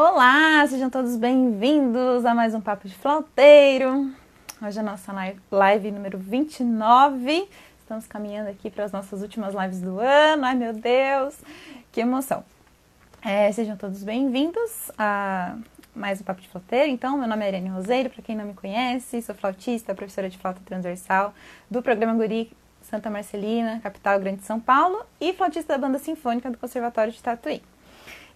[0.00, 4.12] Olá, sejam todos bem-vindos a mais um Papo de Flauteiro.
[4.62, 5.12] Hoje é a nossa
[5.50, 7.48] live número 29.
[7.80, 10.44] Estamos caminhando aqui para as nossas últimas lives do ano.
[10.44, 11.36] Ai, meu Deus,
[11.90, 12.44] que emoção.
[13.24, 15.56] É, sejam todos bem-vindos a
[15.96, 16.88] mais um Papo de Flauteiro.
[16.92, 20.38] Então, meu nome é Irene Roseiro, para quem não me conhece, sou flautista, professora de
[20.38, 21.34] flauta transversal
[21.68, 22.52] do programa Guri
[22.82, 27.20] Santa Marcelina, capital Grande de São Paulo, e flautista da banda sinfônica do Conservatório de
[27.20, 27.60] Tatuí.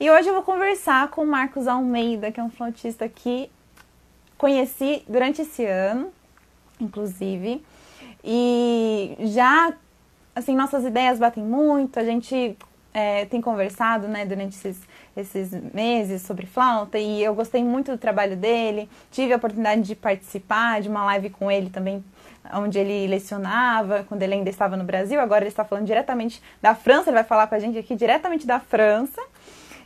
[0.01, 3.51] E hoje eu vou conversar com o Marcos Almeida, que é um flautista que
[4.37, 6.13] conheci durante esse ano,
[6.81, 7.65] inclusive.
[8.25, 9.73] E já,
[10.35, 12.57] assim, nossas ideias batem muito, a gente
[12.93, 14.81] é, tem conversado, né, durante esses,
[15.17, 18.89] esses meses sobre flauta e eu gostei muito do trabalho dele.
[19.11, 22.05] Tive a oportunidade de participar de uma live com ele também,
[22.55, 25.21] onde ele lecionava, quando ele ainda estava no Brasil.
[25.21, 28.47] Agora ele está falando diretamente da França, ele vai falar com a gente aqui diretamente
[28.47, 29.21] da França.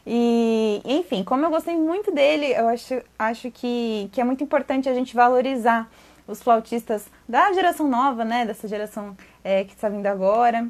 [0.07, 4.89] E, enfim, como eu gostei muito dele, eu acho, acho que, que é muito importante
[4.89, 5.91] a gente valorizar
[6.29, 8.47] os flautistas da geração nova, né?
[8.47, 10.69] Dessa geração é, que está vindo agora,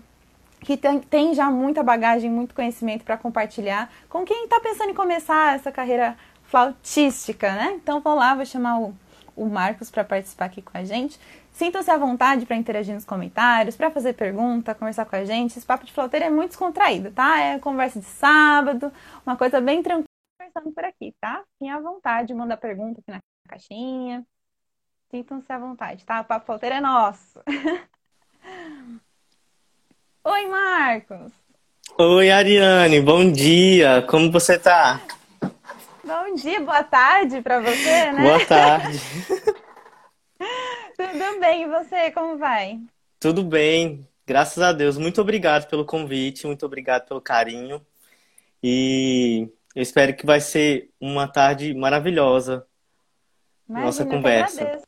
[0.60, 4.94] que tem, tem já muita bagagem, muito conhecimento para compartilhar com quem está pensando em
[4.94, 7.74] começar essa carreira flautística, né?
[7.76, 8.94] Então vou lá, vou chamar o,
[9.36, 11.20] o Marcos para participar aqui com a gente.
[11.56, 15.56] Sintam-se à vontade para interagir nos comentários, para fazer pergunta, conversar com a gente.
[15.56, 17.40] Esse papo de flauteiro é muito descontraído, tá?
[17.40, 18.92] É conversa de sábado,
[19.24, 20.04] uma coisa bem tranquila
[20.38, 21.42] conversando por aqui, tá?
[21.54, 24.22] Fiquem à vontade, manda pergunta aqui na caixinha.
[25.10, 26.20] Sintam-se à vontade, tá?
[26.20, 27.40] O papo flauteiro é nosso.
[30.24, 31.32] Oi, Marcos.
[31.96, 34.02] Oi, Ariane, bom dia.
[34.10, 35.00] Como você tá?
[36.04, 38.22] Bom dia, boa tarde para você, né?
[38.24, 39.00] Boa tarde.
[40.96, 42.80] Tudo bem, e você, como vai?
[43.20, 44.96] Tudo bem, graças a Deus.
[44.96, 47.84] Muito obrigado pelo convite, muito obrigado pelo carinho.
[48.62, 52.66] E eu espero que vai ser uma tarde maravilhosa.
[53.68, 54.54] Imagina, nossa conversa.
[54.54, 54.86] Eu que, agradeço.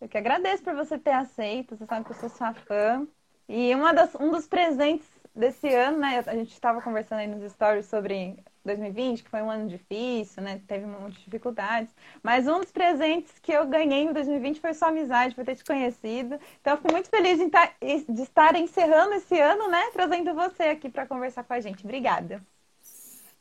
[0.00, 1.76] eu que agradeço por você ter aceito.
[1.76, 3.06] Você sabe que eu sou sua fã.
[3.48, 6.22] E uma das, um dos presentes desse ano, né?
[6.24, 10.60] A gente estava conversando aí nos stories sobre 2020, que foi um ano difícil, né?
[10.66, 11.92] Teve muitas dificuldades.
[12.22, 15.64] Mas um dos presentes que eu ganhei em 2020 foi sua amizade, por ter te
[15.64, 16.38] conhecido.
[16.60, 19.90] Então, eu fico muito feliz de, tá, de estar encerrando esse ano, né?
[19.92, 21.84] Trazendo você aqui para conversar com a gente.
[21.84, 22.40] Obrigada.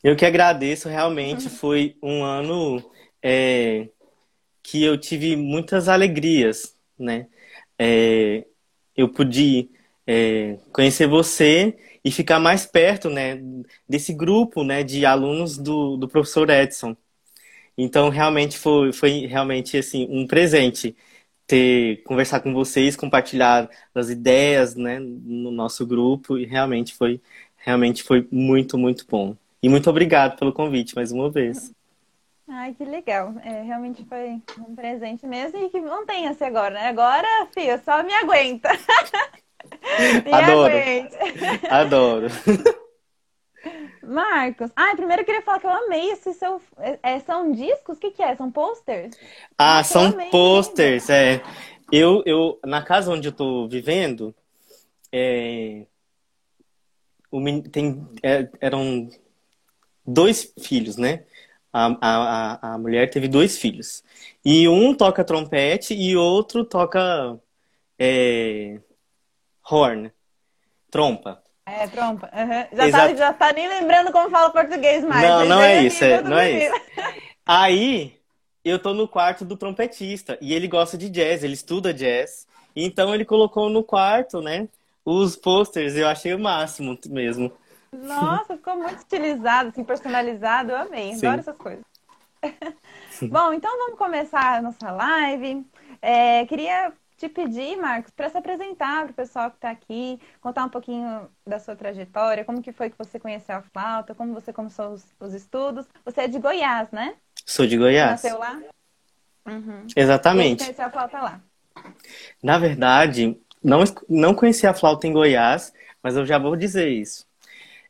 [0.03, 1.51] Eu que agradeço, realmente uhum.
[1.51, 2.83] foi um ano
[3.21, 3.87] é,
[4.63, 7.27] que eu tive muitas alegrias, né?
[7.77, 8.45] É,
[8.97, 9.69] eu pude
[10.07, 13.39] é, conhecer você e ficar mais perto, né,
[13.87, 16.95] desse grupo, né, de alunos do, do professor Edson.
[17.77, 20.95] Então, realmente foi, foi realmente assim um presente
[21.47, 27.21] ter conversar com vocês, compartilhar as ideias, né, no nosso grupo e realmente foi
[27.57, 29.35] realmente foi muito muito bom.
[29.61, 31.71] E muito obrigado pelo convite mais uma vez.
[32.47, 33.33] Ai, que legal.
[33.43, 36.87] É, realmente foi um presente mesmo e que mantenha-se agora, né?
[36.87, 38.69] Agora, filho, só me aguenta.
[40.31, 40.73] Adoro.
[41.69, 42.27] Adoro.
[44.03, 46.61] Marcos, ah, primeiro eu queria falar que eu amei esse seu.
[47.03, 47.97] É, são discos?
[47.97, 48.35] O que, que é?
[48.35, 49.15] São posters?
[49.57, 51.41] Ah, ah são posters, é.
[51.91, 54.33] Eu, eu, na casa onde eu tô vivendo,
[55.11, 55.85] é,
[57.29, 59.09] o, tem, é, eram
[60.05, 61.25] dois filhos, né?
[61.73, 64.03] A, a, a mulher teve dois filhos.
[64.43, 67.39] E um toca trompete e outro toca
[67.97, 68.79] é,
[69.69, 70.11] horn.
[70.89, 71.41] Trompa.
[71.65, 72.29] É, trompa.
[72.33, 72.77] Uhum.
[72.77, 75.27] Já, tá, já tá nem lembrando como fala português mais.
[75.27, 76.81] Não, não é isso, é, não é isso.
[77.45, 78.19] Aí,
[78.63, 82.47] eu tô no quarto do trompetista e ele gosta de jazz, ele estuda jazz.
[82.75, 84.67] Então ele colocou no quarto, né,
[85.03, 87.51] os posters, eu achei o máximo mesmo.
[87.91, 91.27] Nossa, ficou muito estilizado, assim, personalizado, eu amei, Sim.
[91.27, 91.83] adoro essas coisas.
[93.29, 95.65] Bom, então vamos começar a nossa live.
[96.01, 100.65] É, queria te pedir, Marcos, para se apresentar para o pessoal que está aqui, contar
[100.65, 104.51] um pouquinho da sua trajetória, como que foi que você conheceu a flauta, como você
[104.51, 105.85] começou os, os estudos.
[106.03, 107.13] Você é de Goiás, né?
[107.45, 108.19] Sou de Goiás.
[108.19, 108.59] Você nasceu lá?
[109.45, 109.85] Uhum.
[109.95, 110.61] Exatamente.
[110.61, 111.41] E conheceu a flauta lá?
[112.41, 115.71] Na verdade, não, não conheci a flauta em Goiás,
[116.01, 117.27] mas eu já vou dizer isso.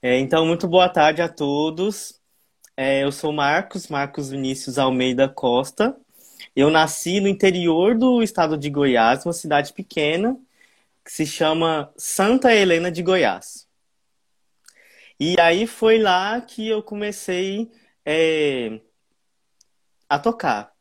[0.01, 2.19] É, então, muito boa tarde a todos.
[2.75, 5.95] É, eu sou Marcos, Marcos Vinícius Almeida Costa.
[6.56, 10.38] Eu nasci no interior do estado de Goiás, uma cidade pequena
[11.03, 13.68] que se chama Santa Helena de Goiás.
[15.19, 17.69] E aí foi lá que eu comecei
[18.06, 18.80] é,
[20.09, 20.74] a tocar.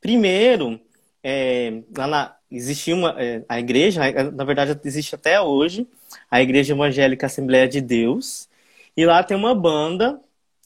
[0.00, 0.80] Primeiro,
[1.22, 4.00] é, lá na, existia uma é, a igreja,
[4.32, 5.86] na verdade existe até hoje,
[6.30, 8.48] a Igreja Evangélica Assembleia de Deus,
[8.96, 10.20] e lá tem uma banda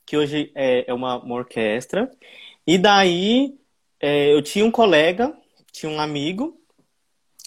[0.06, 2.10] que hoje é, é uma, uma, orquestra.
[2.66, 3.58] E daí
[4.02, 5.32] é, eu tinha um colega,
[5.70, 6.60] tinha um amigo,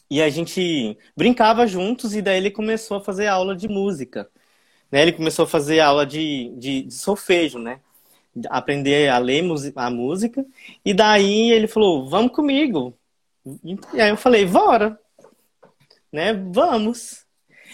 [0.09, 4.29] e a gente brincava juntos, e daí ele começou a fazer aula de música.
[4.91, 5.01] Né?
[5.01, 7.81] Ele começou a fazer aula de, de, de solfejo, né?
[8.49, 9.43] Aprender a ler
[9.75, 10.45] a música.
[10.83, 12.97] E daí ele falou, vamos comigo.
[13.93, 14.99] E aí eu falei, bora.
[16.11, 16.33] Né?
[16.33, 17.25] Vamos.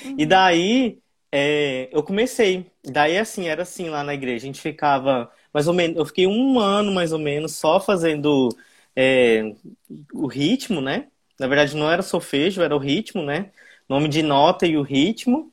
[0.06, 0.16] Uhum.
[0.18, 1.00] E daí
[1.31, 2.66] é, eu comecei.
[2.83, 4.44] Daí, assim, era assim lá na igreja.
[4.44, 5.98] A gente ficava mais ou menos.
[5.98, 8.50] Eu fiquei um ano mais ou menos só fazendo
[8.96, 9.54] é,
[10.14, 11.08] o ritmo, né?
[11.40, 13.52] Na verdade, não era solfejo, era o ritmo, né?
[13.90, 15.52] Nome de nota e o ritmo.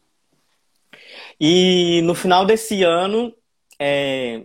[1.40, 3.34] E no final desse ano,
[3.78, 4.44] é,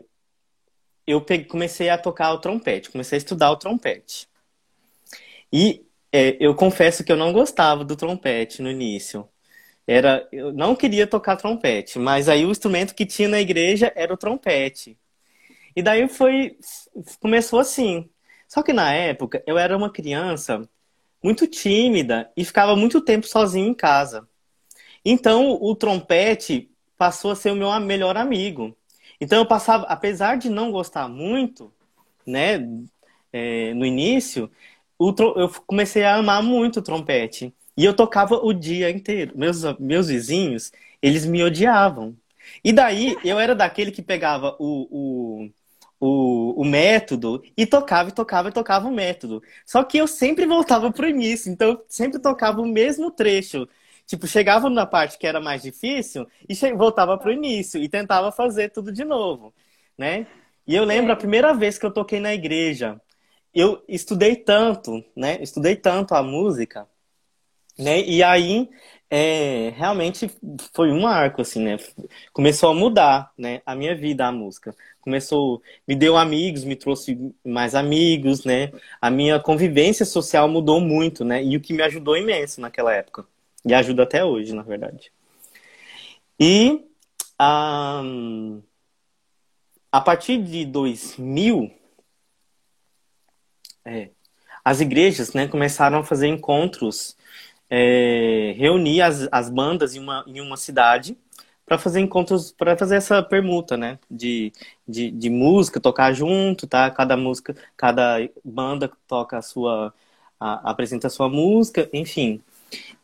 [1.08, 4.28] eu peguei, comecei a tocar o trompete, comecei a estudar o trompete.
[5.52, 9.28] E é, eu confesso que eu não gostava do trompete no início
[9.88, 14.14] era eu não queria tocar trompete, mas aí o instrumento que tinha na igreja era
[14.14, 14.98] o trompete.
[15.76, 16.58] E daí foi
[17.20, 18.10] começou assim.
[18.54, 20.70] Só que na época eu era uma criança
[21.24, 24.30] muito tímida e ficava muito tempo sozinho em casa.
[25.04, 28.78] Então o trompete passou a ser o meu melhor amigo.
[29.20, 31.74] Então eu passava, apesar de não gostar muito,
[32.28, 32.60] né,
[33.32, 34.52] é, no início,
[35.00, 37.52] eu comecei a amar muito o trompete.
[37.76, 39.34] E eu tocava o dia inteiro.
[39.36, 40.72] Meus, meus vizinhos,
[41.02, 42.16] eles me odiavam.
[42.64, 45.50] E daí eu era daquele que pegava o, o,
[46.06, 49.42] o, o, método e tocava, e tocava, e tocava o método.
[49.66, 53.68] Só que eu sempre voltava pro início, então eu sempre tocava o mesmo trecho.
[54.06, 58.70] Tipo, chegava na parte que era mais difícil e voltava pro início e tentava fazer
[58.70, 59.54] tudo de novo,
[59.98, 60.28] né?
[60.68, 63.00] E eu lembro a primeira vez que eu toquei na igreja,
[63.54, 65.38] eu estudei tanto, né?
[65.42, 66.88] Estudei tanto a música
[67.78, 68.02] né?
[68.02, 68.70] E aí,
[69.10, 70.30] é, realmente
[70.74, 71.78] foi um marco, assim, né?
[72.32, 73.62] Começou a mudar, né?
[73.66, 74.76] A minha vida, a música.
[75.04, 78.72] Começou, me deu amigos, me trouxe mais amigos, né?
[79.02, 81.44] A minha convivência social mudou muito, né?
[81.44, 83.26] E o que me ajudou imenso naquela época.
[83.66, 85.12] E ajuda até hoje, na verdade.
[86.40, 86.86] E
[87.42, 88.62] um,
[89.92, 91.70] a partir de 2000,
[93.84, 94.10] é,
[94.64, 97.18] as igrejas né, começaram a fazer encontros
[97.70, 101.18] é, reunir as, as bandas em uma, em uma cidade
[101.66, 104.00] para fazer encontros, para fazer essa permuta, né?
[104.10, 104.52] De,
[104.88, 106.90] de, de, música, tocar junto, tá?
[106.92, 109.94] Cada música, cada banda toca a sua,
[110.40, 112.42] a, apresenta a sua música, enfim.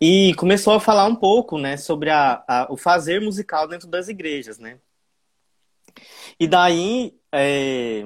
[0.01, 4.07] E começou a falar um pouco, né, sobre a, a o fazer musical dentro das
[4.09, 4.79] igrejas, né?
[6.39, 8.05] E daí, é,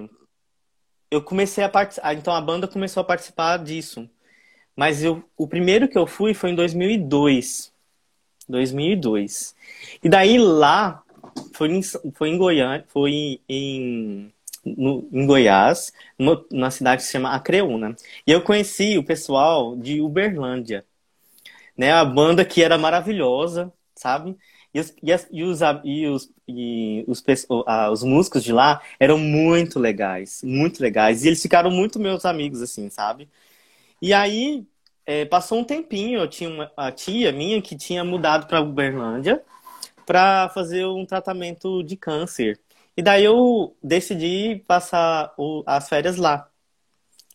[1.12, 4.10] eu comecei a participar, então a banda começou a participar disso.
[4.76, 7.73] Mas eu, o primeiro que eu fui foi em 2002.
[8.48, 9.56] 2002.
[10.04, 11.04] E daí lá,
[11.54, 11.82] foi em,
[12.14, 14.32] foi em Goiânia, foi em,
[14.66, 17.96] no, em Goiás, no, na cidade que se chama Acreúna.
[18.26, 20.86] E eu conheci o pessoal de Uberlândia.
[21.76, 24.38] Né, a banda que era maravilhosa, sabe?
[24.74, 27.24] E os, e, as, e os, e os, e os,
[27.92, 31.24] os músicos de lá eram muito legais, muito legais.
[31.24, 33.30] E eles ficaram muito meus amigos, assim, sabe?
[34.02, 34.66] E aí,
[35.06, 39.44] é, passou um tempinho, eu tinha uma a tia minha que tinha mudado para Uberlândia
[40.06, 42.60] para fazer um tratamento de câncer.
[42.96, 46.50] E daí eu decidi passar o, as férias lá.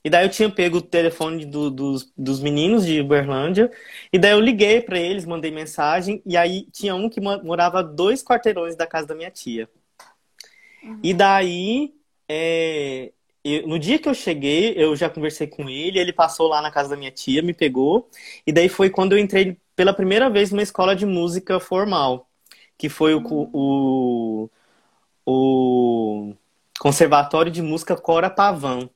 [0.05, 3.71] E daí eu tinha pego o telefone do, dos, dos meninos de Uberlândia.
[4.13, 6.23] E daí eu liguei para eles, mandei mensagem.
[6.25, 9.69] E aí tinha um que morava dois quarteirões da casa da minha tia.
[10.83, 11.01] Uhum.
[11.03, 11.95] E daí
[12.29, 13.13] é,
[13.55, 16.71] eu, no dia que eu cheguei, eu já conversei com ele, ele passou lá na
[16.71, 18.09] casa da minha tia, me pegou,
[18.47, 22.29] e daí foi quando eu entrei pela primeira vez numa escola de música formal,
[22.77, 24.51] que foi o, o,
[25.25, 26.35] o
[26.79, 28.91] Conservatório de Música Cora Pavão,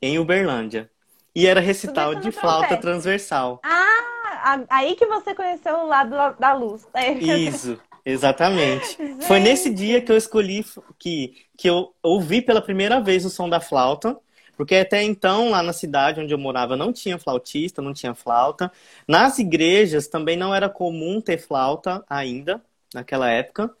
[0.00, 0.90] em Uberlândia.
[1.34, 3.60] E era recital de flauta transversal.
[3.64, 6.86] Ah, aí que você conheceu o lado da luz.
[7.20, 7.80] Isso.
[8.04, 8.98] Exatamente.
[9.26, 10.64] Foi nesse dia que eu escolhi
[10.98, 14.18] que, que eu ouvi pela primeira vez o som da flauta.
[14.56, 18.70] Porque até então, lá na cidade onde eu morava, não tinha flautista, não tinha flauta.
[19.08, 22.62] Nas igrejas também não era comum ter flauta ainda,
[22.94, 23.74] naquela época.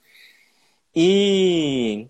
[0.94, 2.08] E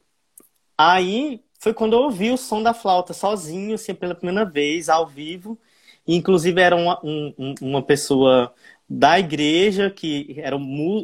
[0.78, 5.06] aí foi quando eu ouvi o som da flauta sozinho, assim, pela primeira vez, ao
[5.06, 5.58] vivo.
[6.06, 8.52] E, inclusive era uma, um, uma pessoa
[8.88, 10.56] da igreja, que era,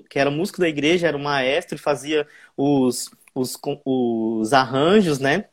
[0.09, 5.49] que era músico da igreja, era um maestro e fazia os, os, os arranjos, né?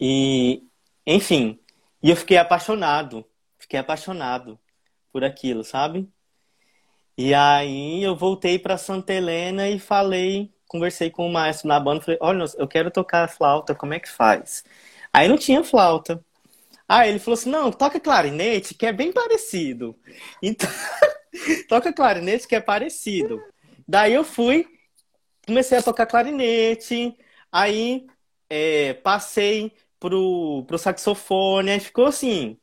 [0.00, 0.62] E,
[1.06, 1.58] enfim,
[2.02, 3.24] e eu fiquei apaixonado,
[3.58, 4.58] fiquei apaixonado
[5.12, 6.08] por aquilo, sabe?
[7.16, 12.02] E aí eu voltei para Santa Helena e falei conversei com o maestro na banda,
[12.02, 14.62] falei, olha, eu quero tocar flauta, como é que faz?
[15.12, 16.22] Aí não tinha flauta.
[16.88, 19.98] Aí ele falou assim, não, toca clarinete, que é bem parecido.
[20.42, 20.68] Então,
[21.68, 23.42] toca clarinete, que é parecido.
[23.86, 24.66] Daí eu fui,
[25.46, 27.16] comecei a tocar clarinete,
[27.52, 28.06] aí
[28.48, 32.58] é, passei pro, pro saxofone, aí ficou assim,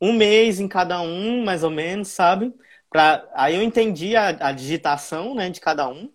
[0.00, 2.54] um mês em cada um, mais ou menos, sabe?
[2.90, 6.12] Pra, aí eu entendi a, a digitação, né, de cada um.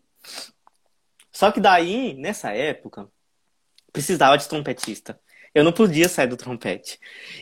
[1.31, 3.07] Só que daí, nessa época,
[3.91, 5.19] precisava de trompetista.
[5.57, 6.99] Eu não podia sair do trompete.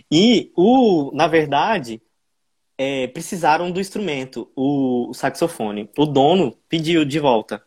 [0.10, 2.02] E o, na verdade,
[2.78, 5.90] é, precisaram do instrumento, o, o, saxofone.
[5.98, 7.62] O dono pediu de volta.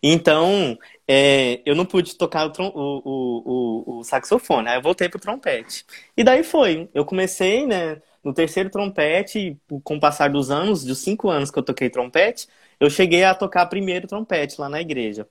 [0.00, 0.78] Então,
[1.08, 4.68] é, eu não pude tocar o, o, o, saxofone.
[4.68, 5.84] Aí eu voltei pro trompete.
[6.16, 6.88] E daí foi.
[6.94, 8.00] Eu comecei, né?
[8.22, 12.46] No terceiro trompete, com o passar dos anos, dos cinco anos que eu toquei trompete,
[12.78, 15.28] eu cheguei a tocar primeiro trompete lá na igreja.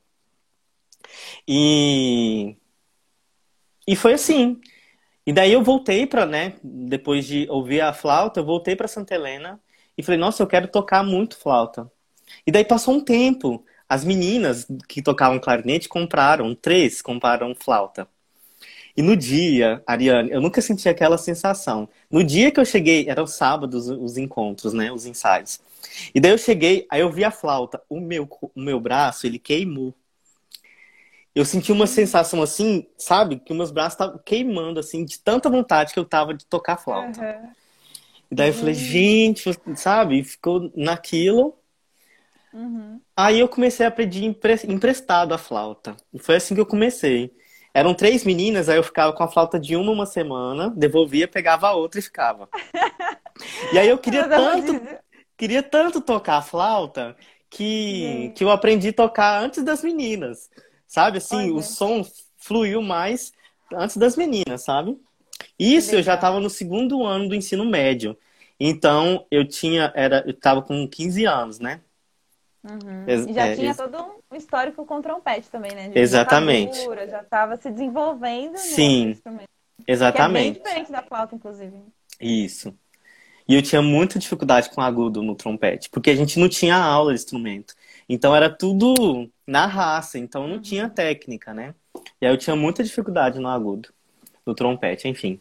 [1.48, 2.58] E,
[3.90, 4.62] e foi assim.
[5.26, 9.16] E daí eu voltei para, né, depois de ouvir a flauta, eu voltei para Santa
[9.16, 9.60] Helena
[9.98, 11.92] e falei, nossa, eu quero tocar muito flauta.
[12.46, 13.66] E daí passou um tempo.
[13.90, 18.08] As meninas que tocavam clarinete compraram, três compraram flauta.
[18.96, 21.90] E no dia, Ariane, eu nunca senti aquela sensação.
[22.12, 24.92] No dia que eu cheguei, eram sábados os encontros, né?
[24.92, 25.60] Os ensaios.
[26.14, 27.82] E daí eu cheguei, aí eu vi a flauta.
[27.90, 29.96] O meu, o meu braço, ele queimou.
[31.36, 33.40] Eu senti uma sensação assim, sabe?
[33.40, 37.22] Que meus braços estavam queimando, assim, de tanta vontade que eu tava de tocar flauta.
[37.22, 37.52] Uhum.
[38.32, 38.80] E daí eu falei, uhum.
[38.80, 40.24] gente, sabe?
[40.24, 41.58] Ficou naquilo.
[42.54, 43.00] Uhum.
[43.16, 45.96] Aí eu comecei a pedir emprestado a flauta.
[46.14, 47.32] E foi assim que eu comecei.
[47.74, 51.68] Eram três meninas, aí eu ficava com a flauta de uma uma semana, devolvia, pegava
[51.68, 52.50] a outra e ficava.
[53.72, 54.82] e aí eu queria tanto,
[55.38, 57.16] queria tanto tocar a flauta
[57.50, 60.50] que, que eu aprendi a tocar antes das meninas.
[60.90, 61.54] Sabe assim, Olha.
[61.54, 62.04] o som
[62.36, 63.32] fluiu mais
[63.72, 65.00] antes das meninas, sabe?
[65.58, 68.18] Isso eu já estava no segundo ano do ensino médio.
[68.60, 71.80] Então eu tinha, era, eu tava com 15 anos, né?
[72.64, 73.06] Uhum.
[73.08, 75.90] E já é, tinha todo um histórico com trompete também, né?
[75.90, 76.80] De Exatamente.
[77.08, 78.58] Já estava se desenvolvendo.
[78.58, 79.16] Sim.
[79.88, 80.56] Exatamente.
[80.56, 81.78] Que é bem diferente da flauta, inclusive.
[82.20, 82.74] Isso.
[83.48, 87.14] E eu tinha muita dificuldade com agudo no trompete, porque a gente não tinha aula
[87.14, 87.76] de instrumento.
[88.08, 90.62] Então era tudo na raça, então não uhum.
[90.62, 91.74] tinha técnica, né?
[92.22, 93.90] E aí eu tinha muita dificuldade no agudo,
[94.46, 95.40] no trompete, enfim.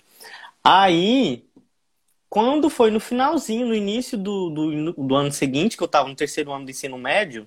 [0.64, 1.44] Aí
[2.28, 6.14] quando foi no finalzinho, no início do, do, do ano seguinte, que eu estava no
[6.14, 7.46] terceiro ano do ensino médio,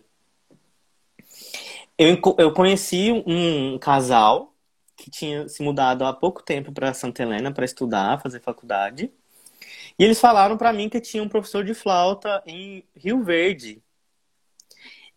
[1.97, 4.53] eu, eu conheci um casal
[4.95, 9.11] que tinha se mudado há pouco tempo para Santa Helena para estudar, fazer faculdade.
[9.97, 13.81] E eles falaram para mim que tinha um professor de flauta em Rio Verde.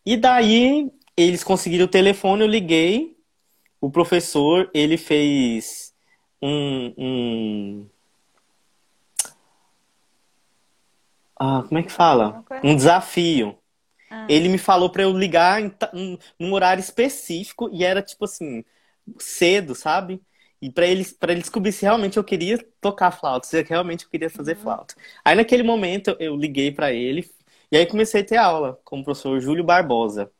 [0.04, 3.16] E daí eles conseguiram o telefone, eu liguei.
[3.80, 5.94] O professor, ele fez
[6.40, 7.86] um, um
[11.38, 12.44] Ah, como é que fala?
[12.62, 13.58] Um desafio.
[14.10, 14.26] Ah.
[14.30, 18.64] Ele me falou para eu ligar em, em, num horário específico e era tipo assim,
[19.18, 20.22] cedo, sabe?
[20.62, 24.10] E para ele, pra ele descobrir se realmente eu queria tocar flauta, se realmente eu
[24.10, 24.62] queria fazer uhum.
[24.62, 24.94] flauta.
[25.24, 27.28] Aí naquele momento eu liguei para ele
[27.70, 30.30] e aí comecei a ter aula com o professor Júlio Barbosa.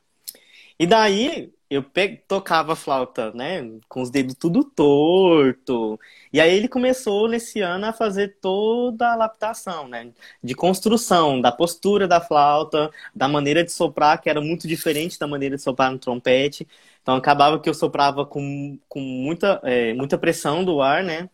[0.79, 2.19] E daí eu pe...
[2.29, 5.99] tocava flauta, né, com os dedos tudo torto.
[6.33, 10.13] E aí ele começou nesse ano a fazer toda a adaptação, né,
[10.43, 15.27] de construção da postura da flauta, da maneira de soprar, que era muito diferente da
[15.27, 16.67] maneira de soprar no trompete.
[17.03, 21.29] Então acabava que eu soprava com, com muita, é, muita pressão do ar, né,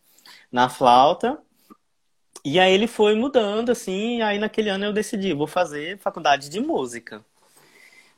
[0.52, 1.38] na flauta.
[2.44, 6.48] E aí ele foi mudando, assim, e aí naquele ano eu decidi, vou fazer faculdade
[6.48, 7.24] de música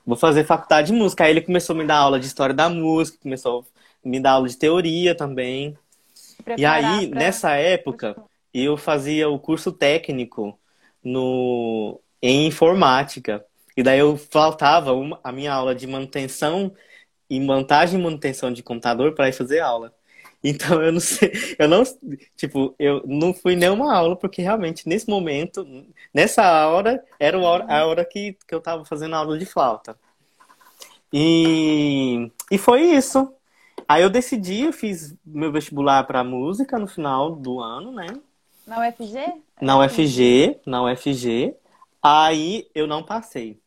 [0.07, 1.25] vou fazer faculdade de música.
[1.25, 3.65] Aí ele começou a me dar aula de história da música, começou
[4.05, 5.77] a me dar aula de teoria também.
[6.57, 7.19] e aí, pra...
[7.19, 8.17] nessa época,
[8.53, 10.59] eu fazia o curso técnico
[11.03, 13.45] no em informática.
[13.77, 16.73] E daí eu faltava uma, a minha aula de manutenção
[17.29, 19.93] e montagem e manutenção de computador para ir fazer aula.
[20.45, 21.85] Então eu não sei, eu não,
[22.37, 25.65] tipo, eu não fui nenhuma aula porque realmente nesse momento,
[26.13, 29.97] nessa hora, era a hora, a hora que, que eu tava fazendo aula de flauta.
[31.13, 33.33] E, e foi isso.
[33.87, 38.07] Aí eu decidi, eu fiz meu vestibular para música no final do ano, né?
[38.67, 39.43] Na UFG?
[39.61, 41.55] Na UFG, na UFG.
[42.03, 43.61] Aí eu não passei.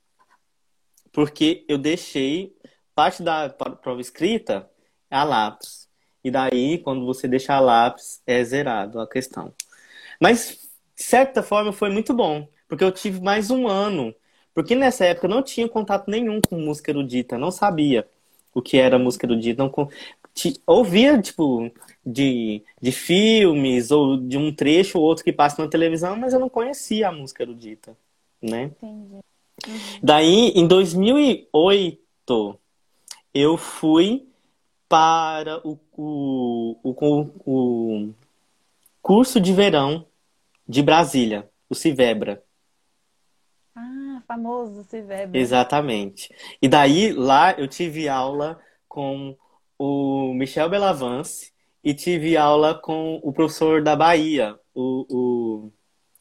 [1.11, 2.55] Porque eu deixei
[2.93, 4.69] parte da prova escrita
[5.09, 5.84] a lápis.
[6.25, 9.53] E daí, quando você deixar lápis, é zerado a questão.
[10.19, 12.47] Mas, de certa forma, foi muito bom.
[12.67, 14.11] Porque eu tive mais um ano.
[14.51, 18.07] Porque nessa época eu não tinha contato nenhum com música erudita, não sabia
[18.55, 19.61] o que era música erudita.
[19.61, 19.71] Não,
[20.65, 21.71] ouvia, tipo,
[22.03, 26.39] de, de filmes ou de um trecho ou outro que passa na televisão, mas eu
[26.39, 27.95] não conhecia a música erudita,
[28.41, 28.71] né?
[28.81, 29.13] Entendi.
[29.67, 29.99] Uhum.
[30.01, 32.59] Daí, em 2008,
[33.31, 34.25] eu fui
[34.87, 38.13] para o, o, o, o
[39.01, 40.05] curso de verão
[40.67, 42.43] de Brasília, o Civebra.
[43.75, 45.37] Ah, famoso Civebra.
[45.37, 46.33] Exatamente.
[46.61, 49.35] E daí, lá, eu tive aula com
[49.77, 51.51] o Michel Belavance
[51.83, 55.71] e tive aula com o professor da Bahia, o, o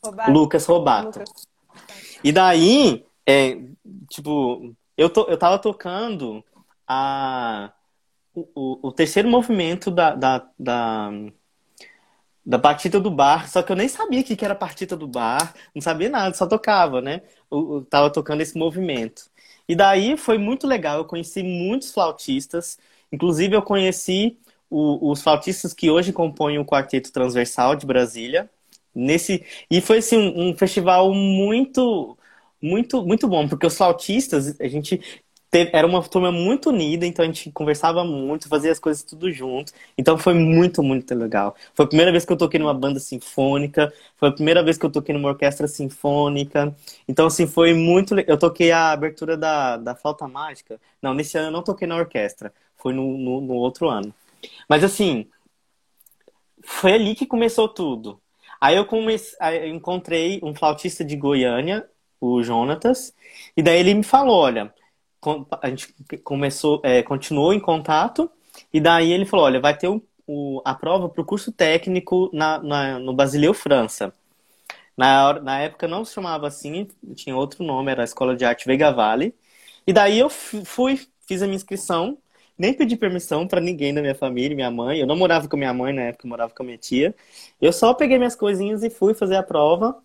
[0.04, 0.30] Robato.
[0.30, 1.18] Lucas Robato.
[1.21, 1.49] Lucas.
[2.23, 3.59] E daí, é,
[4.11, 6.44] tipo, eu, to, eu tava tocando
[6.87, 7.73] a,
[8.34, 11.10] o, o terceiro movimento da, da, da,
[12.44, 15.08] da partida do bar, só que eu nem sabia o que, que era partida do
[15.08, 17.22] bar, não sabia nada, só tocava, né?
[17.50, 19.30] Eu, eu tava tocando esse movimento.
[19.68, 22.78] E daí foi muito legal, eu conheci muitos flautistas,
[23.10, 24.38] inclusive eu conheci
[24.68, 28.50] o, os flautistas que hoje compõem o Quarteto Transversal de Brasília.
[28.94, 32.16] Nesse, e foi assim, um, um festival muito
[32.62, 35.00] muito, muito bom, porque os flautistas, a gente
[35.73, 39.73] era uma turma muito unida, então a gente conversava muito, fazia as coisas tudo junto.
[39.96, 41.54] Então foi muito, muito legal.
[41.75, 44.84] Foi a primeira vez que eu toquei numa banda sinfônica, foi a primeira vez que
[44.87, 46.75] eu toquei numa orquestra sinfônica.
[47.08, 48.18] Então, assim, foi muito.
[48.20, 50.80] Eu toquei a abertura da, da Flauta Mágica.
[51.00, 54.14] Não, nesse ano eu não toquei na orquestra, foi no, no, no outro ano.
[54.68, 55.26] Mas, assim,
[56.64, 58.20] foi ali que começou tudo.
[58.61, 61.87] Aí eu, comecei, eu encontrei um flautista de Goiânia,
[62.20, 63.14] o Jonatas,
[63.56, 64.73] e daí ele me falou, olha,
[65.62, 68.31] a gente começou, é, continuou em contato,
[68.73, 72.31] e daí ele falou, olha, vai ter o, o, a prova para o curso técnico
[72.33, 74.12] na, na, no Basileu França.
[74.97, 78.66] Na, na época não se chamava assim, tinha outro nome, era a Escola de Arte
[78.66, 79.35] Veiga Vale.
[79.87, 82.19] E daí eu fui, fiz a minha inscrição,
[82.57, 85.00] nem pedi permissão para ninguém da minha família, minha mãe.
[85.00, 87.14] Eu não morava com minha mãe na época, eu morava com a minha tia.
[87.61, 90.00] Eu só peguei minhas coisinhas e fui fazer a prova.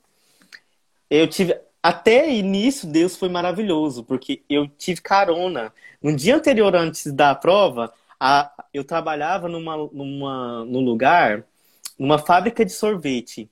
[1.09, 5.73] Eu tive até início, Deus foi maravilhoso, porque eu tive carona.
[6.01, 11.45] No dia anterior, antes da prova, a, eu trabalhava numa, numa, num lugar,
[11.97, 13.49] numa fábrica de sorvete.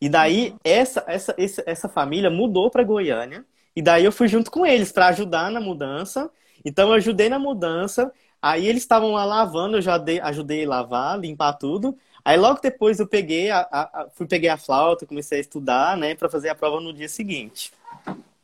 [0.00, 3.44] E daí, essa, essa, essa, essa família mudou para Goiânia.
[3.74, 6.30] E daí eu fui junto com eles para ajudar na mudança.
[6.64, 8.12] Então eu ajudei na mudança.
[8.40, 11.96] Aí eles estavam lá lavando, eu já dei, ajudei a lavar, limpar tudo.
[12.24, 16.14] Aí logo depois eu peguei a, a, fui peguei a flauta, comecei a estudar, né,
[16.14, 17.70] para fazer a prova no dia seguinte.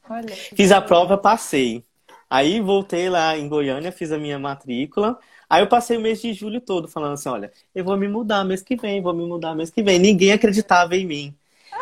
[0.09, 1.83] Olha, fiz a prova, passei.
[2.29, 5.19] Aí voltei lá em Goiânia, fiz a minha matrícula.
[5.49, 8.45] Aí eu passei o mês de julho todo falando assim, olha, eu vou me mudar
[8.45, 9.99] mês que vem, vou me mudar mês que vem.
[9.99, 11.35] Ninguém acreditava em mim.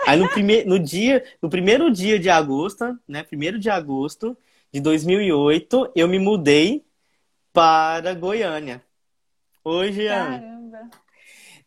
[0.06, 4.37] Aí no, prime no dia, no primeiro dia de agosto, né, primeiro de agosto
[4.72, 6.84] de 2008, eu me mudei
[7.52, 8.82] para Goiânia.
[9.64, 10.58] Hoje, Caramba.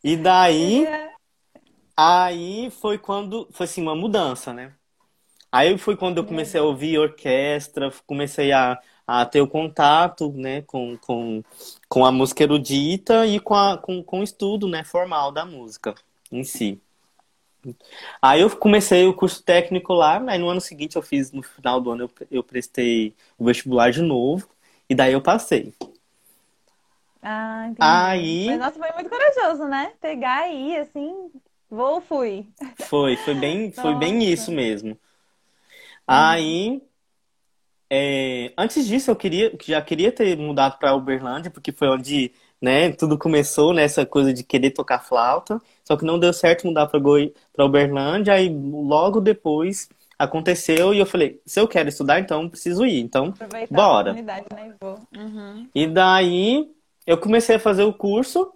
[0.02, 1.10] E daí, é.
[1.96, 4.74] aí foi quando, foi assim, uma mudança, né?
[5.52, 10.62] Aí foi quando eu comecei a ouvir orquestra, comecei a, a ter o contato, né,
[10.62, 11.42] com, com,
[11.88, 15.94] com a música erudita e com, a, com, com o estudo, né, formal da música
[16.32, 16.80] em si.
[18.20, 21.80] Aí eu comecei o curso técnico lá, aí no ano seguinte eu fiz, no final
[21.80, 24.48] do ano eu, eu prestei o vestibular de novo,
[24.88, 25.72] e daí eu passei.
[27.22, 27.78] Ah, entendi.
[27.80, 28.46] Aí...
[28.46, 29.92] Mas nossa, foi muito corajoso, né?
[30.00, 31.30] Pegar aí, assim,
[31.70, 32.46] vou, fui.
[32.80, 34.98] Foi, foi bem, foi bem isso mesmo.
[36.06, 36.82] Aí,
[37.88, 42.90] é, antes disso, eu queria, já queria ter mudado para Uberlândia, porque foi onde, né,
[42.90, 45.60] tudo começou nessa coisa de querer tocar flauta.
[45.84, 47.32] Só que não deu certo mudar para Goi...
[47.56, 53.00] Uberlândia, aí logo depois aconteceu e eu falei, se eu quero estudar, então preciso ir.
[53.00, 54.12] Então, Aproveitar bora.
[54.12, 54.24] né?
[55.16, 55.68] Uhum.
[55.74, 56.72] E daí
[57.06, 58.52] eu comecei a fazer o curso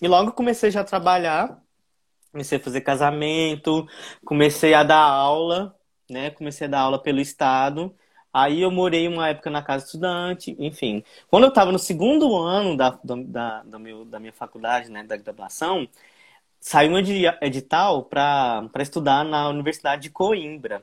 [0.00, 1.62] e logo comecei já a trabalhar.
[2.32, 3.86] Comecei a fazer casamento,
[4.24, 5.74] comecei a dar aula,
[6.10, 6.30] né?
[6.30, 7.96] Comecei a dar aula pelo estado.
[8.32, 11.02] Aí eu morei uma época na casa estudante, enfim.
[11.28, 15.16] Quando eu estava no segundo ano da, da, da, meu, da minha faculdade, né, da
[15.16, 15.88] graduação,
[16.60, 20.82] saiu um edital para estudar na Universidade de Coimbra.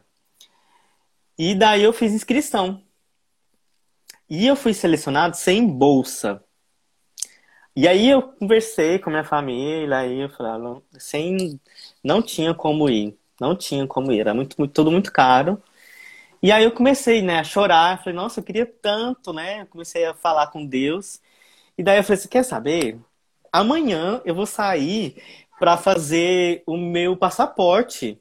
[1.38, 2.82] E daí eu fiz inscrição.
[4.30, 6.44] E eu fui selecionado sem bolsa.
[7.76, 11.60] E aí eu conversei com minha família, aí eu falei, sem,
[12.04, 15.62] não tinha como ir, não tinha como ir, era muito, muito, tudo muito caro.
[16.42, 19.62] E aí eu comecei, né, a chorar, falei, nossa, eu queria tanto, né?
[19.62, 21.22] Eu comecei a falar com Deus.
[21.78, 23.00] E daí eu falei, você quer saber?
[23.52, 25.16] Amanhã eu vou sair
[25.60, 28.20] para fazer o meu passaporte.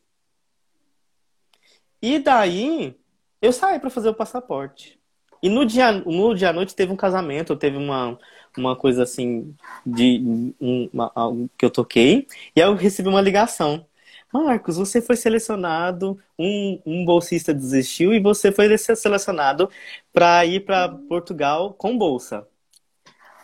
[2.01, 2.97] E daí
[3.41, 5.01] eu saí para fazer o passaporte.
[5.43, 8.17] E no dia, no dia à noite teve um casamento, teve uma,
[8.57, 12.27] uma coisa assim de uma, algo que eu toquei.
[12.55, 13.87] E aí eu recebi uma ligação.
[14.33, 19.69] Marcos, você foi selecionado, um, um bolsista desistiu e você foi selecionado
[20.13, 22.47] para ir para Portugal com bolsa.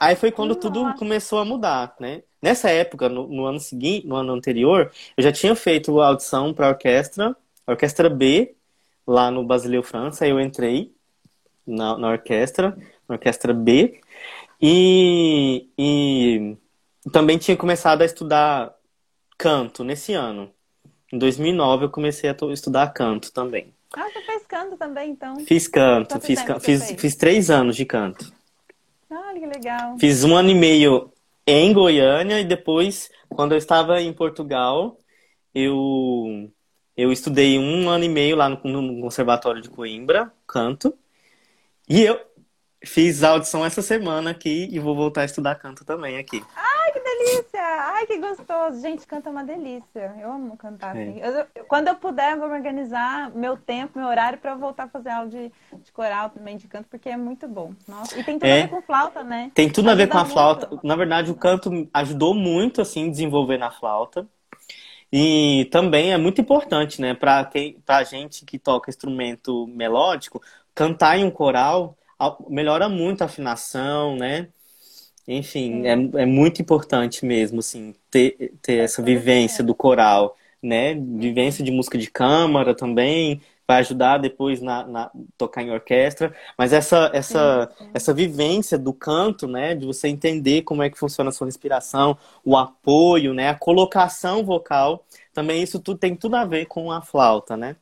[0.00, 0.60] Aí foi quando Nossa.
[0.60, 2.22] tudo começou a mudar, né?
[2.40, 6.54] Nessa época, no, no, ano seguinte, no ano anterior, eu já tinha feito a audição
[6.54, 8.54] para a orquestra, orquestra B,
[9.06, 10.24] lá no Basileu, França.
[10.24, 10.92] Aí eu entrei
[11.66, 14.00] na, na orquestra, na orquestra B,
[14.60, 16.56] e, e
[17.12, 18.74] também tinha começado a estudar
[19.36, 20.50] canto nesse ano.
[21.12, 23.72] Em 2009 eu comecei a estudar canto também.
[23.94, 25.36] Ah, você fez canto também, então?
[25.40, 28.30] Fiz canto, fiz, fiz, fiz três anos de canto.
[29.10, 29.98] Ah, que legal.
[29.98, 31.10] Fiz um ano e meio
[31.46, 34.98] em Goiânia e depois, quando eu estava em Portugal,
[35.54, 36.50] eu,
[36.94, 40.94] eu estudei um ano e meio lá no, no Conservatório de Coimbra, canto.
[41.88, 42.20] E eu
[42.84, 46.42] fiz audição essa semana aqui e vou voltar a estudar canto também aqui.
[46.54, 47.60] Ai, que delícia!
[47.60, 48.80] Ai, que gostoso!
[48.80, 50.14] Gente, canto é uma delícia.
[50.20, 51.02] Eu amo cantar é.
[51.02, 51.20] assim.
[51.20, 54.88] Eu, eu, quando eu puder, eu vou organizar meu tempo, meu horário para voltar a
[54.88, 57.74] fazer aula de, de, coral também, de canto, porque é muito bom.
[57.86, 58.62] Nossa, e tem tudo é.
[58.62, 59.50] a ver com flauta, né?
[59.54, 60.32] Tem tudo Ajuda a ver com a muito.
[60.32, 60.80] flauta.
[60.82, 64.26] Na verdade, o canto ajudou muito, assim, desenvolver na flauta.
[65.10, 70.42] E também é muito importante, né, para quem, pra gente que toca instrumento melódico,
[70.74, 71.96] cantar em um coral
[72.48, 74.48] melhora muito a afinação, né?
[75.26, 80.94] Enfim, é, é muito importante mesmo, assim, ter, ter essa vivência do coral, né?
[80.94, 86.72] Vivência de música de câmara também, vai ajudar depois na, na tocar em orquestra, mas
[86.72, 87.90] essa essa sim, sim.
[87.92, 92.16] essa vivência do canto, né, de você entender como é que funciona a sua respiração,
[92.44, 95.04] o apoio, né, a colocação vocal,
[95.34, 97.76] também isso tudo tem tudo a ver com a flauta, né?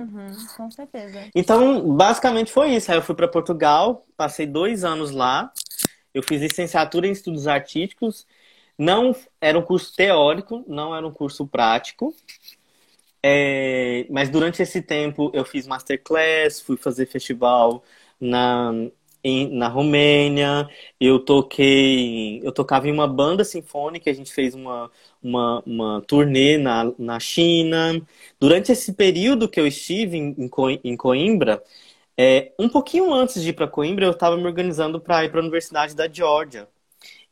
[0.00, 1.28] Uhum, com certeza.
[1.34, 2.90] Então, basicamente foi isso.
[2.90, 5.52] Aí eu fui para Portugal, passei dois anos lá.
[6.14, 8.26] Eu fiz licenciatura em estudos artísticos.
[8.78, 12.14] Não era um curso teórico, não era um curso prático.
[13.22, 17.82] É, mas durante esse tempo eu fiz masterclass, fui fazer festival
[18.20, 18.72] na,
[19.28, 20.68] em, na Romênia,
[21.00, 24.90] eu toquei, eu tocava em uma banda sinfônica, a gente fez uma,
[25.22, 28.00] uma, uma turnê na, na China.
[28.40, 30.36] Durante esse período que eu estive em,
[30.84, 31.62] em Coimbra,
[32.16, 35.40] é, um pouquinho antes de ir para Coimbra, eu estava me organizando para ir para
[35.40, 36.68] a Universidade da Georgia.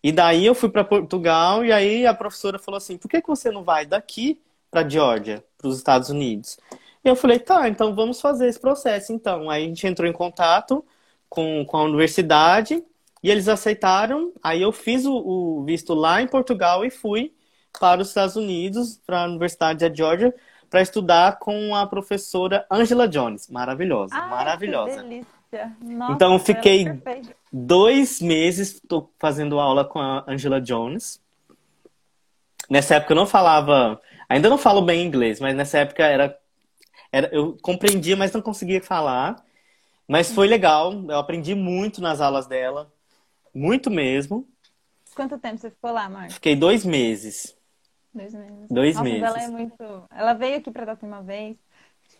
[0.02, 3.28] E daí eu fui para Portugal e aí a professora falou assim: por que, que
[3.28, 6.58] você não vai daqui para Georgia, para os Estados Unidos?
[7.04, 9.12] E eu falei: tá, então vamos fazer esse processo.
[9.12, 10.84] Então, aí a gente entrou em contato
[11.28, 12.82] com, com a universidade
[13.22, 14.32] e eles aceitaram.
[14.42, 17.32] Aí eu fiz o, o visto lá em Portugal e fui
[17.78, 20.34] para os Estados Unidos, para a Universidade de Georgia,
[20.70, 23.48] para estudar com a professora Angela Jones.
[23.48, 25.02] Maravilhosa, Ai, maravilhosa.
[25.02, 25.76] Que delícia.
[25.80, 26.86] Nossa, então fiquei
[27.52, 31.20] dois meses tô fazendo aula com a Angela Jones.
[32.68, 36.36] Nessa época eu não falava, ainda não falo bem inglês, mas nessa época era,
[37.12, 39.36] era eu compreendia, mas não conseguia falar.
[40.08, 42.92] Mas foi legal, eu aprendi muito nas aulas dela,
[43.54, 44.48] muito mesmo.
[45.14, 46.34] Quanto tempo você ficou lá, Marcos?
[46.34, 47.56] Fiquei dois meses.
[48.14, 48.68] Dois meses.
[48.70, 49.22] Dois Nossa, meses.
[49.22, 50.04] Ela é muito.
[50.10, 51.56] Ela veio aqui para dar uma vez.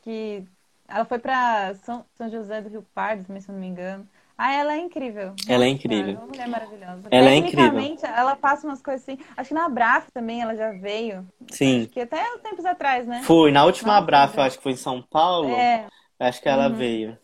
[0.03, 0.45] que
[0.89, 4.07] ela foi para São, São José do Rio Pardo, se não me engano.
[4.39, 5.35] Ah, ela é incrível.
[5.49, 6.13] Ela é incrível.
[6.13, 7.09] É uma mulher maravilhosa.
[7.11, 7.97] Ela é incrível.
[8.03, 9.19] ela passa umas coisas assim.
[9.35, 11.27] Acho que na Abraf também ela já veio.
[11.49, 11.81] Sim.
[11.81, 13.23] Acho que até tempos atrás, né?
[13.25, 15.49] Foi, na última Abraf, eu acho que foi em São Paulo.
[15.49, 15.87] É.
[16.21, 16.75] Acho que ela uhum.
[16.75, 17.19] veio.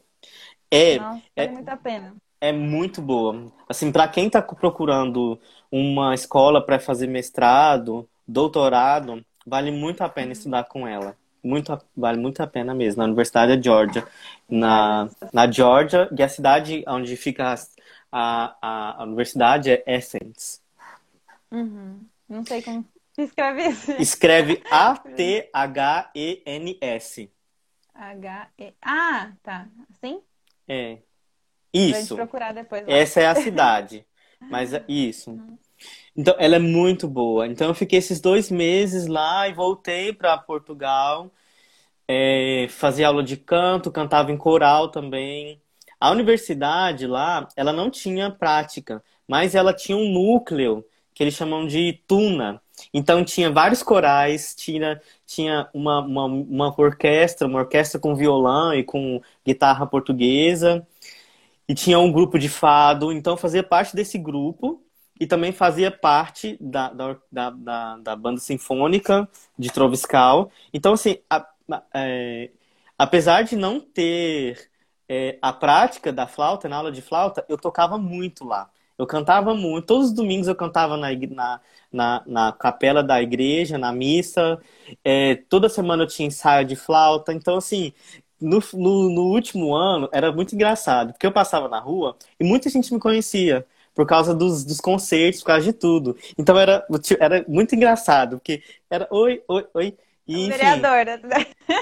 [0.72, 2.14] É, Nossa, é, vale muito a pena.
[2.40, 3.52] É muito boa.
[3.68, 5.38] Assim, para quem está procurando
[5.70, 10.32] uma escola para fazer mestrado, doutorado, vale muito a pena uhum.
[10.32, 11.14] estudar com ela.
[11.44, 13.00] Muito, vale muito a pena mesmo.
[13.00, 14.08] Na Universidade de Georgia.
[14.48, 17.54] Na, na Georgia, e a cidade onde fica
[18.10, 20.58] a, a, a universidade é Essence.
[21.50, 22.00] Uhum.
[22.26, 22.82] Não sei como
[23.18, 23.92] escreve isso.
[23.92, 25.52] Escreve A-T-H-E-N-S.
[27.94, 28.72] H-E...
[28.80, 29.68] Ah, tá.
[29.90, 30.22] Assim?
[30.68, 30.98] É.
[31.72, 32.14] Isso.
[32.14, 32.86] procurar depois.
[32.86, 32.92] Lá.
[32.94, 34.06] Essa é a cidade.
[34.50, 35.38] Mas é isso.
[36.16, 37.46] Então, ela é muito boa.
[37.46, 41.30] Então, eu fiquei esses dois meses lá e voltei para Portugal.
[42.08, 45.60] É, fazia aula de canto, cantava em coral também.
[46.00, 51.66] A universidade lá, ela não tinha prática, mas ela tinha um núcleo que eles chamam
[51.66, 52.61] de tuna.
[52.92, 58.84] Então tinha vários corais, tinha, tinha uma, uma, uma orquestra, uma orquestra com violão e
[58.84, 60.86] com guitarra portuguesa,
[61.68, 64.82] e tinha um grupo de fado, então fazia parte desse grupo
[65.20, 70.50] e também fazia parte da, da, da, da banda sinfônica de Troviscal.
[70.72, 71.46] Então, assim, a,
[71.94, 72.50] é,
[72.98, 74.70] apesar de não ter
[75.08, 78.70] é, a prática da flauta, na aula de flauta, eu tocava muito lá.
[79.02, 79.86] Eu cantava muito.
[79.86, 81.60] Todos os domingos eu cantava na, na,
[81.92, 84.60] na, na capela da igreja, na missa.
[85.04, 87.32] É, toda semana eu tinha ensaio de flauta.
[87.32, 87.92] Então, assim,
[88.40, 92.68] no, no, no, último ano era muito engraçado, porque eu passava na rua e muita
[92.68, 96.16] gente me conhecia por causa dos, dos concertos, por causa de tudo.
[96.36, 96.84] Então era,
[97.20, 99.96] era muito engraçado, porque era oi, oi, oi.
[100.26, 101.20] E, enfim, Vereadora.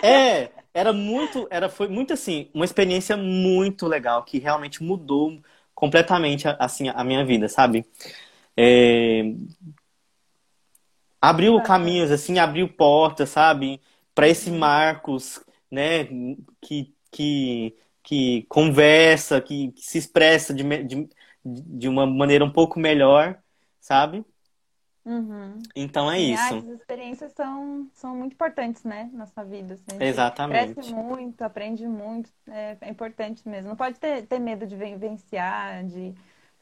[0.03, 5.39] É, era muito, era, foi muito assim, uma experiência muito legal, que realmente mudou
[5.81, 7.87] completamente assim, a minha vida, sabe?
[8.57, 9.23] É...
[11.21, 13.81] Abriu caminhos, assim, abriu portas, sabe?
[14.15, 16.05] Para esse Marcos, né?
[16.61, 21.09] Que, que, que conversa, que, que se expressa de, de,
[21.45, 23.39] de uma maneira um pouco melhor,
[23.81, 24.25] sabe?
[25.11, 25.59] Uhum.
[25.75, 26.55] Então é Sim, isso.
[26.59, 29.75] As experiências são, são muito importantes, né, na sua vida.
[29.75, 30.75] Assim, Exatamente.
[30.75, 33.71] Cresce muito, aprende muito, é, é, importante mesmo.
[33.71, 36.15] Não pode ter, ter medo de vivenciar, de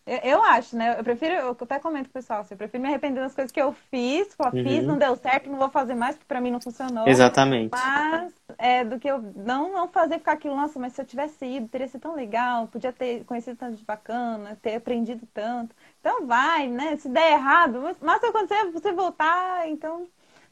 [0.06, 0.98] eu, eu, acho, né?
[0.98, 3.74] Eu prefiro, eu até comento pessoal, assim, eu prefiro me arrepender das coisas que eu
[3.90, 4.62] fiz, falar, uhum.
[4.64, 7.06] fiz, não deu certo, não vou fazer mais, porque pra mim não funcionou.
[7.06, 7.72] Exatamente.
[7.72, 11.44] Mas é do que eu não, não fazer ficar aquilo, nossa, mas se eu tivesse
[11.44, 15.76] ido, teria sido tão legal, podia ter conhecido tanto de bacana, ter aprendido tanto.
[16.00, 16.96] Então vai, né?
[16.96, 20.06] Se der errado, mas se acontecer, você voltar, então,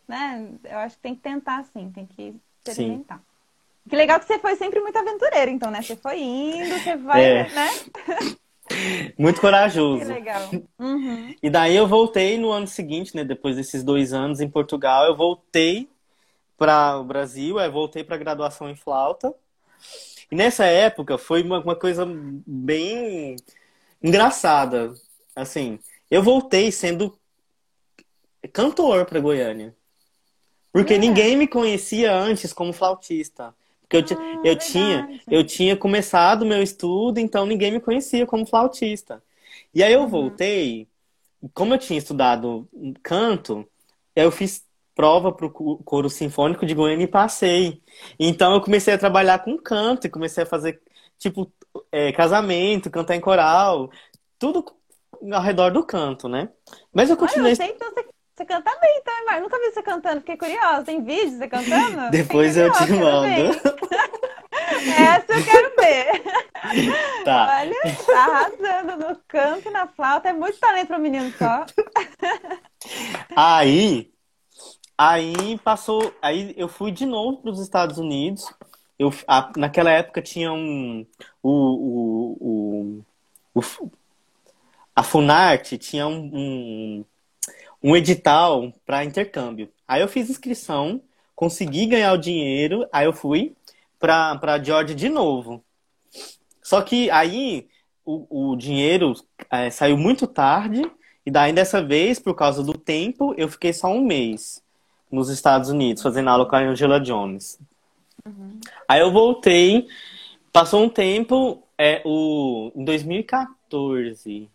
[0.06, 0.48] né?
[0.64, 3.18] Eu acho que tem que tentar, sim, tem que experimentar.
[3.18, 3.24] Sim.
[3.88, 5.80] Que legal que você foi sempre muito aventureiro, então, né?
[5.80, 7.48] Você foi indo, você vai, é.
[7.48, 7.70] né?
[9.16, 10.00] Muito corajoso.
[10.00, 10.50] Que legal.
[10.78, 11.34] Uhum.
[11.40, 13.24] E daí eu voltei no ano seguinte, né?
[13.24, 15.88] Depois desses dois anos em Portugal, eu voltei
[16.58, 19.32] para o Brasil, aí voltei para graduação em flauta.
[20.30, 22.04] E nessa época foi uma, uma coisa
[22.46, 23.36] bem
[24.02, 24.92] engraçada.
[25.36, 25.78] Assim,
[26.10, 27.16] eu voltei sendo
[28.54, 29.76] cantor para Goiânia.
[30.72, 30.98] Porque é.
[30.98, 33.54] ninguém me conhecia antes como flautista.
[33.82, 38.46] Porque eu, ah, eu tinha, eu tinha começado meu estudo, então ninguém me conhecia como
[38.46, 39.22] flautista.
[39.74, 40.08] E aí eu uhum.
[40.08, 40.88] voltei,
[41.54, 42.68] como eu tinha estudado
[43.02, 43.68] canto,
[44.14, 45.50] eu fiz prova para o
[45.84, 47.82] coro sinfônico de Goiânia e passei.
[48.18, 50.80] Então eu comecei a trabalhar com canto e comecei a fazer
[51.18, 51.52] tipo
[51.92, 53.90] é, casamento, cantar em coral,
[54.38, 54.64] tudo
[55.32, 56.48] ao redor do canto, né?
[56.92, 57.50] Mas eu continuei.
[57.50, 59.40] Ah, eu sei, então você você canta bem, então, Mar.
[59.40, 60.84] Nunca vi você cantando, fiquei curiosa.
[60.84, 62.10] Tem vídeo você cantando?
[62.12, 63.26] Depois eu te mando.
[64.52, 66.22] Essa eu quero ver.
[67.24, 67.60] Tá.
[67.60, 70.28] Olha, tá arrasando no canto e na flauta.
[70.28, 71.64] É muito talento para um menino só.
[73.36, 74.12] Aí,
[74.96, 76.12] aí passou.
[76.22, 78.52] Aí eu fui de novo para os Estados Unidos.
[78.98, 81.06] Eu, a, naquela época tinha um.
[81.42, 83.02] O, o,
[83.54, 83.90] o, o
[84.96, 87.04] a Funarte tinha um, um
[87.82, 89.70] um edital para intercâmbio.
[89.86, 91.00] Aí eu fiz inscrição,
[91.36, 93.54] consegui ganhar o dinheiro, aí eu fui
[93.98, 95.64] para Georgia de novo.
[96.60, 97.68] Só que aí
[98.04, 99.14] o, o dinheiro
[99.50, 100.82] é, saiu muito tarde,
[101.24, 104.60] e daí dessa vez, por causa do tempo, eu fiquei só um mês
[105.10, 107.58] nos Estados Unidos, fazendo aula com a Angela Jones.
[108.24, 108.58] Uhum.
[108.88, 109.86] Aí eu voltei,
[110.52, 114.50] passou um tempo, é, o, em 2014,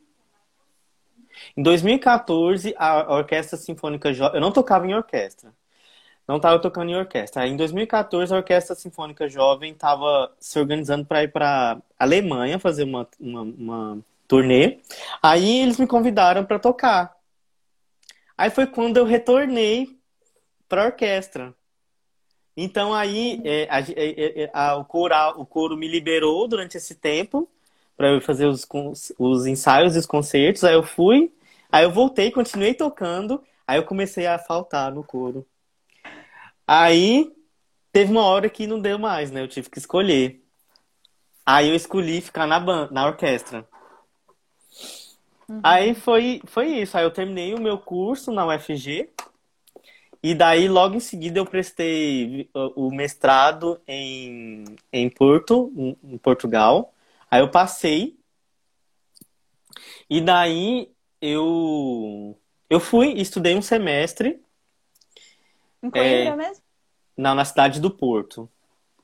[1.55, 4.35] em 2014, a Orquestra Sinfônica Jovem.
[4.35, 5.53] Eu não tocava em orquestra.
[6.27, 7.47] Não estava tocando em orquestra.
[7.47, 13.07] Em 2014, a Orquestra Sinfônica Jovem estava se organizando para ir para Alemanha fazer uma,
[13.19, 14.79] uma, uma turnê.
[15.21, 17.13] Aí eles me convidaram para tocar.
[18.37, 19.99] Aí foi quando eu retornei
[20.69, 21.53] para a orquestra.
[22.55, 26.95] Então aí é, a, é, é, a, o, coral, o coro me liberou durante esse
[26.95, 27.49] tempo
[27.97, 28.67] para eu fazer os,
[29.17, 30.63] os ensaios e os concertos.
[30.63, 31.31] Aí eu fui,
[31.71, 35.45] aí eu voltei, continuei tocando, aí eu comecei a faltar no coro.
[36.67, 37.31] Aí
[37.91, 39.41] teve uma hora que não deu mais, né?
[39.41, 40.41] Eu tive que escolher.
[41.45, 43.67] Aí eu escolhi ficar na banda, na orquestra.
[45.49, 45.59] Uhum.
[45.63, 46.97] Aí foi, foi isso.
[46.97, 49.09] Aí eu terminei o meu curso na UFG.
[50.23, 56.93] E daí, logo em seguida, eu prestei o mestrado em, em Porto, em Portugal.
[57.31, 58.19] Aí eu passei.
[60.09, 60.91] E daí
[61.21, 62.37] eu
[62.69, 64.43] eu fui estudei um semestre.
[65.81, 66.63] Em Coimbra é, mesmo?
[67.17, 68.49] Não, na cidade do Porto.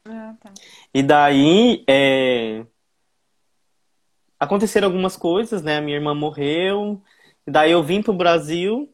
[0.06, 0.54] Ah, tá.
[0.94, 2.66] E daí é,
[4.40, 5.78] aconteceram algumas coisas, né?
[5.78, 7.02] A minha irmã morreu.
[7.46, 8.94] E daí eu vim pro Brasil,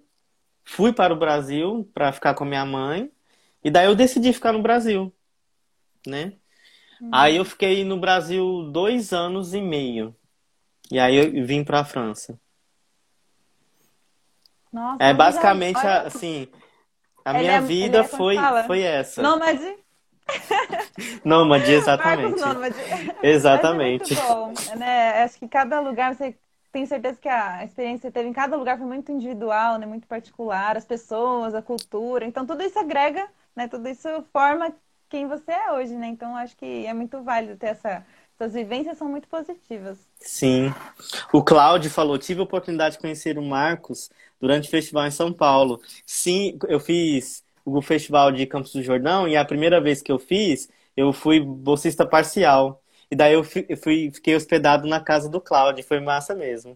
[0.64, 3.12] fui para o Brasil para ficar com a minha mãe.
[3.64, 5.12] E daí eu decidi ficar no Brasil,
[6.06, 6.34] né?
[7.04, 7.10] Uhum.
[7.12, 10.16] Aí eu fiquei no Brasil dois anos e meio.
[10.90, 12.40] E aí eu vim para a França.
[14.72, 16.04] Nossa, é basicamente já...
[16.04, 16.48] assim,
[17.26, 19.22] a minha é, vida é foi, foi essa.
[19.22, 19.76] Nômade?
[21.26, 22.40] Nômade, exatamente.
[22.40, 22.76] Marcos Nômade.
[23.22, 24.14] Exatamente.
[24.14, 25.24] É muito bom, né?
[25.24, 26.38] Acho que cada lugar, você
[26.72, 29.86] tem certeza que a experiência que você teve em cada lugar foi muito individual, né?
[29.86, 32.26] Muito particular, as pessoas, a cultura.
[32.26, 33.68] Então, tudo isso agrega, né?
[33.68, 34.74] Tudo isso forma
[35.14, 36.08] quem você é hoje, né?
[36.08, 38.04] Então, acho que é muito válido ter essa...
[38.36, 40.00] Essas vivências são muito positivas.
[40.20, 40.74] Sim.
[41.32, 44.10] O Cláudio falou: tive a oportunidade de conhecer o Marcos
[44.42, 45.80] durante o festival em São Paulo.
[46.04, 50.18] Sim, eu fiz o festival de Campos do Jordão e a primeira vez que eu
[50.18, 52.82] fiz, eu fui bolsista parcial.
[53.10, 56.76] E daí eu fui, fiquei hospedado na casa do Cláudio, foi massa mesmo.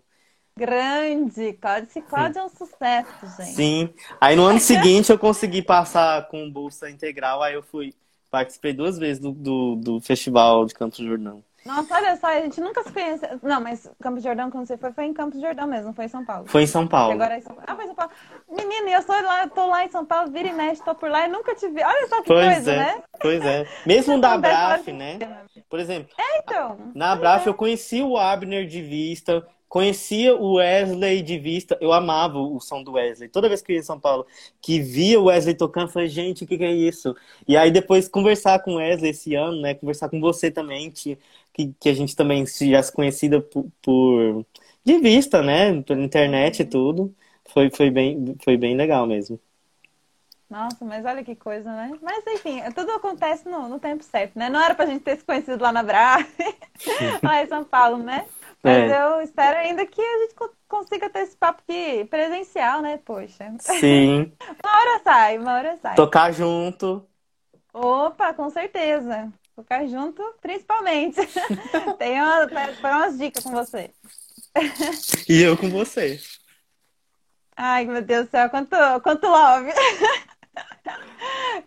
[0.56, 1.54] Grande!
[1.54, 3.56] Cláudio, esse Cláudio é um sucesso, gente.
[3.56, 3.94] Sim.
[4.22, 7.96] Aí no ano seguinte eu consegui passar com bolsa integral, aí eu fui,
[8.38, 11.44] participei duas vezes do, do, do festival de Campos do Jordão.
[11.66, 13.28] Nossa, olha só, a gente nunca se conhece.
[13.42, 16.06] Não, mas Campos de Jordão, quando você foi, foi em Campos de Jordão mesmo, foi
[16.06, 16.46] em São Paulo.
[16.48, 17.14] Foi em São Paulo.
[17.14, 17.58] agora é São...
[17.66, 18.12] Ah, foi em São Paulo.
[18.50, 21.26] Menina, eu sou lá, tô lá em São Paulo, vira e mexe, tô por lá
[21.26, 21.84] e nunca te vi.
[21.84, 23.04] Olha só que pois coisa, é, né?
[23.20, 23.68] Pois é.
[23.86, 25.20] Mesmo da Braf, né?
[25.68, 26.10] Por exemplo.
[26.18, 26.78] É, então.
[26.94, 27.50] Na Braf é.
[27.50, 32.84] eu conheci o Abner de vista, conhecia o Wesley de vista, eu amava o som
[32.84, 33.30] do Wesley.
[33.30, 34.26] Toda vez que eu ia em São Paulo,
[34.62, 37.16] que via o Wesley tocando, eu falei, gente, o que, que, é isso?
[37.48, 39.74] E aí depois conversar com o Wesley esse ano, né?
[39.74, 41.18] Conversar com você também, que,
[41.80, 44.46] que, a gente também já se conhecida por, por,
[44.84, 45.82] de vista, né?
[45.84, 47.14] Pela internet e tudo.
[47.46, 49.40] Foi, foi, bem, foi bem legal mesmo.
[50.50, 51.92] Nossa, mas olha que coisa, né?
[52.02, 54.50] Mas enfim, tudo acontece no, no tempo certo, né?
[54.50, 56.26] Não era pra gente ter se conhecido lá na Bra,
[57.22, 58.26] lá em São Paulo, né?
[58.68, 59.02] Mas é.
[59.02, 60.36] eu espero ainda que a gente
[60.68, 63.00] consiga ter esse papo aqui presencial, né?
[63.06, 63.54] Poxa.
[63.60, 64.34] Sim.
[64.64, 65.96] uma hora sai, uma hora sai.
[65.96, 67.08] Tocar junto.
[67.74, 69.32] Opa, com certeza.
[69.56, 71.20] Tocar junto, principalmente.
[71.98, 72.48] Tem uma,
[72.82, 73.92] foi umas dicas com você.
[75.30, 76.20] E eu com você.
[77.56, 79.72] Ai, meu Deus do céu, quanto, quanto love.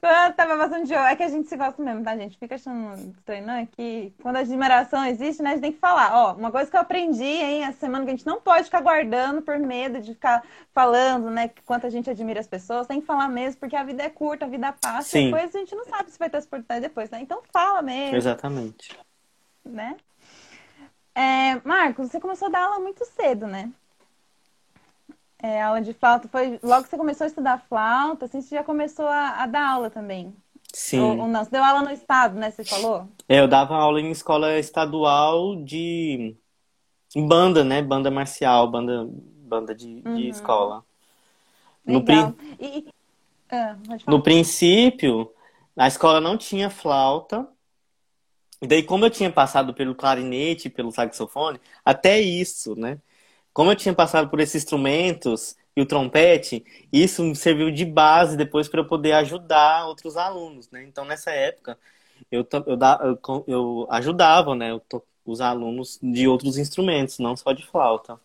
[0.00, 2.38] Quando eu tava passando de é que a gente se gosta mesmo, tá, gente?
[2.38, 3.54] Fica achando estranho, não?
[3.54, 6.14] É que quando a admiração existe, né, a gente tem que falar.
[6.14, 8.80] Ó, uma coisa que eu aprendi, hein, essa semana, que a gente não pode ficar
[8.80, 12.86] guardando por medo de ficar falando, né, quanto a gente admira as pessoas.
[12.86, 15.10] Tem que falar mesmo, porque a vida é curta, a vida passa.
[15.10, 15.26] Sim.
[15.26, 17.20] Depois a gente não sabe se vai ter oportunidade depois, né?
[17.20, 18.16] Então fala mesmo.
[18.16, 18.98] Exatamente.
[19.64, 19.96] Né?
[21.14, 23.70] É, Marcos, você começou a dar aula muito cedo, né?
[25.42, 28.62] É, aula de flauta foi logo que você começou a estudar flauta, assim, você já
[28.62, 30.34] começou a, a dar aula também.
[30.72, 31.00] Sim.
[31.00, 31.42] Ou, ou, não?
[31.44, 32.50] Você deu aula no estado, né?
[32.50, 33.08] Você falou?
[33.28, 36.36] É, eu dava aula em escola estadual de
[37.16, 37.82] banda, né?
[37.82, 40.16] Banda marcial, banda, banda de, uhum.
[40.16, 40.84] de escola.
[41.84, 42.16] No, pri...
[42.60, 42.86] e...
[43.50, 43.76] ah,
[44.06, 45.32] no princípio,
[45.76, 47.48] a escola não tinha flauta.
[48.62, 52.98] E daí, como eu tinha passado pelo clarinete, pelo saxofone, até isso, né?
[53.52, 58.36] Como eu tinha passado por esses instrumentos e o trompete, isso me serviu de base
[58.36, 60.84] depois para eu poder ajudar outros alunos, né?
[60.84, 61.78] Então, nessa época,
[62.30, 64.78] eu, eu, eu, ajudava, né,
[65.24, 68.20] os alunos de outros instrumentos, não só de flauta.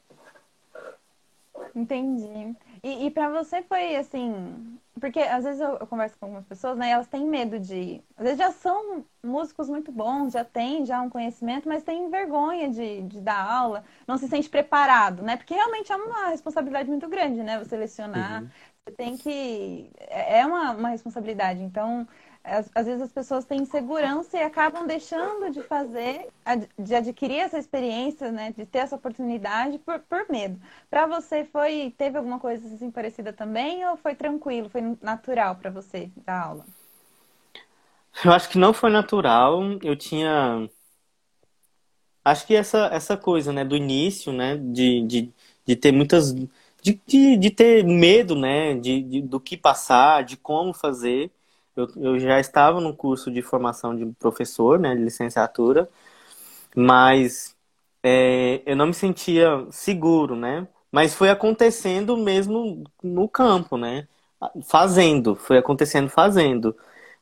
[1.75, 2.55] Entendi.
[2.85, 6.77] E, e para você foi assim, porque às vezes eu, eu, converso com algumas pessoas,
[6.77, 6.91] né?
[6.91, 7.99] elas têm medo de.
[8.15, 12.69] Às vezes já são músicos muito bons, já têm já um conhecimento, mas têm vergonha
[12.69, 15.35] de, de dar aula, não se sente preparado, né?
[15.35, 17.57] Porque realmente é uma responsabilidade muito grande, né?
[17.57, 18.43] Você lecionar.
[18.43, 18.49] Uhum.
[18.85, 19.89] Você tem que.
[19.97, 21.63] É, é uma, uma responsabilidade.
[21.63, 22.07] Então,
[22.45, 26.27] às, às, vezes as pessoas têm insegurança e acabam deixando de fazer,
[26.77, 30.59] de adquirir essa experiência, né, de ter essa oportunidade por, por medo.
[30.89, 35.69] Para você foi teve alguma coisa assim parecida também ou foi tranquilo, foi natural para
[35.71, 36.65] você dar aula?
[38.23, 39.61] Eu acho que não foi natural.
[39.83, 40.69] Eu tinha
[42.23, 45.33] acho que essa essa coisa, né, do início, né, de, de,
[45.65, 50.37] de ter muitas de, de, de ter medo, né, de, de, do que passar, de
[50.37, 51.31] como fazer.
[51.75, 55.89] Eu, eu já estava no curso de formação de professor, né, de licenciatura,
[56.75, 57.55] mas
[58.03, 60.67] é, eu não me sentia seguro, né?
[60.91, 64.07] Mas foi acontecendo mesmo no campo, né?
[64.63, 66.75] Fazendo, foi acontecendo fazendo,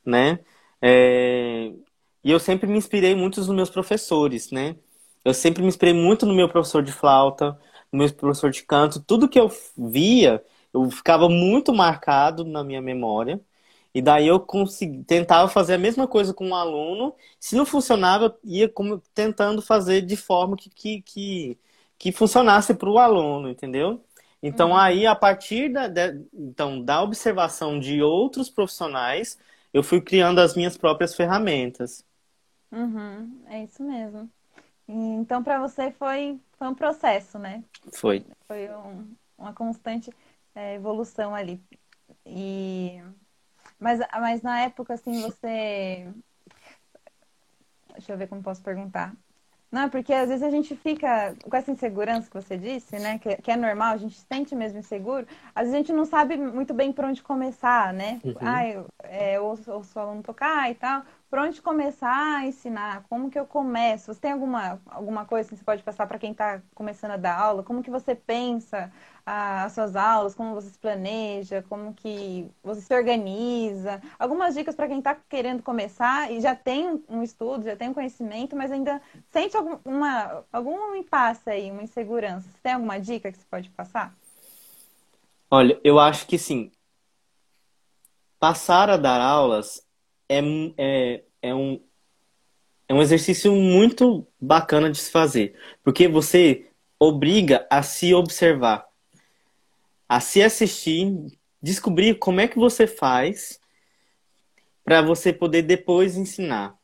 [0.05, 0.39] né?
[0.81, 1.71] É,
[2.23, 4.75] e eu sempre me inspirei muito nos meus professores, né?
[5.23, 7.57] Eu sempre me inspirei muito no meu professor de flauta,
[7.91, 9.01] no meu professor de canto.
[9.01, 13.39] Tudo que eu via, eu ficava muito marcado na minha memória.
[13.93, 17.15] E daí eu consegui, tentava fazer a mesma coisa com um aluno.
[17.39, 21.57] Se não funcionava, eu ia como, tentando fazer de forma que, que, que,
[21.97, 24.03] que funcionasse para o aluno, entendeu?
[24.41, 24.77] Então uhum.
[24.77, 25.87] aí, a partir da,
[26.33, 29.37] então, da observação de outros profissionais,
[29.73, 32.03] eu fui criando as minhas próprias ferramentas.
[32.71, 34.29] Uhum, é isso mesmo.
[34.87, 37.63] Então, para você foi, foi um processo, né?
[37.93, 38.25] Foi.
[38.47, 40.11] Foi um, uma constante
[40.53, 41.61] é, evolução ali.
[42.25, 43.01] E
[43.83, 46.07] mas, mas na época, assim, você
[47.93, 49.13] Deixa eu ver como posso perguntar.
[49.71, 53.17] Não, porque às vezes a gente fica com essa insegurança que você disse, né?
[53.17, 55.25] Que, que é normal, a gente se sente mesmo inseguro.
[55.55, 58.21] Às vezes a gente não sabe muito bem por onde começar, né?
[58.23, 58.35] Uhum.
[58.39, 61.01] Ah, eu, é, eu ouço, ouço o aluno tocar e tal.
[61.27, 63.03] Por onde começar a ensinar?
[63.09, 64.13] Como que eu começo?
[64.13, 67.35] Você tem alguma, alguma coisa que você pode passar para quem está começando a dar
[67.39, 67.63] aula?
[67.63, 68.91] Como que você pensa
[69.25, 74.01] as suas aulas, como você se planeja, como que você se organiza.
[74.19, 77.93] Algumas dicas para quem está querendo começar e já tem um estudo, já tem um
[77.93, 82.49] conhecimento, mas ainda sente alguma, algum impasse aí, uma insegurança.
[82.49, 84.13] Você tem alguma dica que você pode passar?
[85.49, 86.71] Olha, eu acho que sim.
[88.39, 89.87] Passar a dar aulas
[90.27, 90.41] é,
[90.77, 91.81] é, é, um,
[92.89, 96.69] é um exercício muito bacana de se fazer, porque você
[96.99, 98.85] obriga a se observar
[100.07, 101.11] a se assistir,
[101.61, 103.59] descobrir como é que você faz
[104.83, 106.77] para você poder depois ensinar.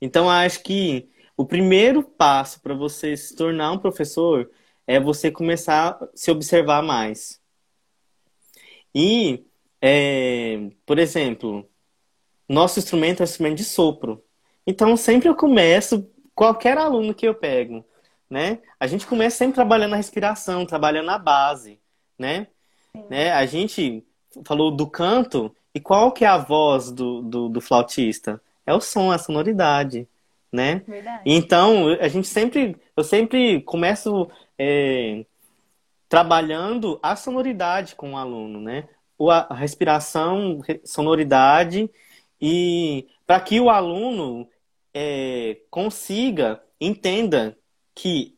[0.00, 4.50] Então, acho que o primeiro passo para você se tornar um professor
[4.86, 7.40] é você começar a se observar mais.
[8.94, 9.44] E,
[9.80, 11.68] é, por exemplo,
[12.48, 14.22] nosso instrumento é um instrumento de sopro.
[14.66, 17.84] Então, sempre eu começo, qualquer aluno que eu pego,
[18.28, 18.60] né?
[18.78, 21.80] A gente começa sempre trabalhando a respiração, trabalhando a base
[22.18, 22.46] né?
[23.08, 23.32] né?
[23.32, 24.04] A gente
[24.44, 28.40] falou do canto, e qual que é a voz do, do, do flautista?
[28.66, 30.08] É o som, a sonoridade,
[30.52, 30.82] né?
[30.86, 31.22] Verdade.
[31.24, 35.24] Então, a gente sempre, eu sempre começo é,
[36.08, 38.88] trabalhando a sonoridade com o aluno, né?
[39.20, 41.90] A respiração, sonoridade,
[42.40, 44.48] e para que o aluno
[44.94, 47.56] é, consiga, entenda
[47.94, 48.36] que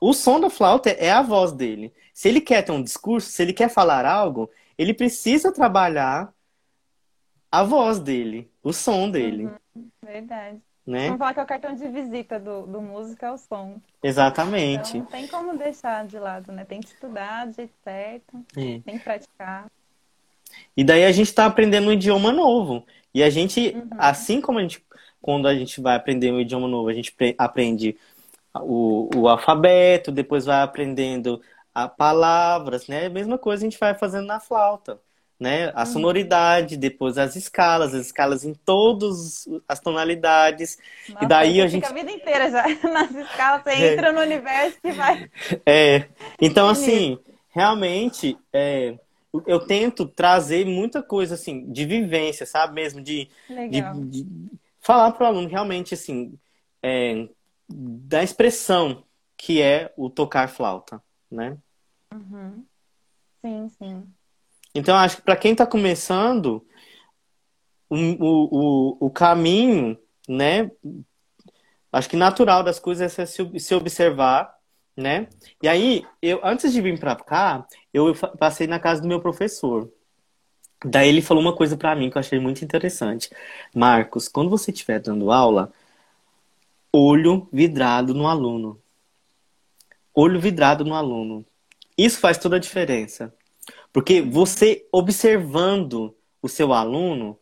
[0.00, 1.92] o som da flauta é a voz dele.
[2.16, 6.32] Se ele quer ter um discurso, se ele quer falar algo, ele precisa trabalhar
[7.52, 9.50] a voz dele, o som dele.
[9.74, 10.58] Uhum, verdade.
[10.86, 11.08] Né?
[11.08, 13.78] Vamos falar que é o cartão de visita do, do músico é o som.
[14.02, 14.96] Exatamente.
[14.96, 16.64] Então, não tem como deixar de lado, né?
[16.64, 18.80] Tem que estudar do jeito certo, é.
[18.80, 19.66] tem que praticar.
[20.74, 22.86] E daí a gente está aprendendo um idioma novo.
[23.12, 23.90] E a gente, uhum.
[23.98, 24.82] assim como a gente,
[25.20, 27.94] quando a gente vai aprender um idioma novo, a gente aprende
[28.54, 31.42] o, o alfabeto, depois vai aprendendo
[31.76, 33.04] a palavras, né?
[33.04, 34.98] A mesma coisa a gente vai fazendo na flauta,
[35.38, 35.70] né?
[35.74, 35.86] A uhum.
[35.86, 40.78] sonoridade, depois as escalas, as escalas em todas as tonalidades.
[41.06, 43.92] Nossa, e daí a gente fica a vida inteira já nas escalas, você é.
[43.92, 45.30] entra no universo e vai.
[45.66, 46.08] É.
[46.40, 47.18] Então assim,
[47.50, 48.98] realmente é,
[49.46, 53.28] eu tento trazer muita coisa assim de vivência, sabe mesmo de,
[53.68, 54.26] de, de
[54.80, 56.38] falar para o aluno realmente assim
[56.82, 57.28] é,
[57.68, 59.04] da expressão
[59.36, 61.58] que é o tocar flauta, né?
[62.16, 62.64] Uhum.
[63.44, 64.04] Sim, sim.
[64.74, 66.66] Então, acho que para quem está começando,
[67.88, 69.98] o, o, o, caminho,
[70.28, 70.70] né?
[71.92, 74.54] Acho que natural das coisas é se, se observar,
[74.96, 75.28] né?
[75.62, 79.90] E aí, eu antes de vir para cá, eu passei na casa do meu professor.
[80.84, 83.30] Daí ele falou uma coisa para mim que eu achei muito interessante.
[83.74, 85.72] Marcos, quando você estiver dando aula,
[86.92, 88.80] olho vidrado no aluno.
[90.14, 91.44] Olho vidrado no aluno.
[91.96, 93.34] Isso faz toda a diferença.
[93.92, 97.38] Porque você observando o seu aluno,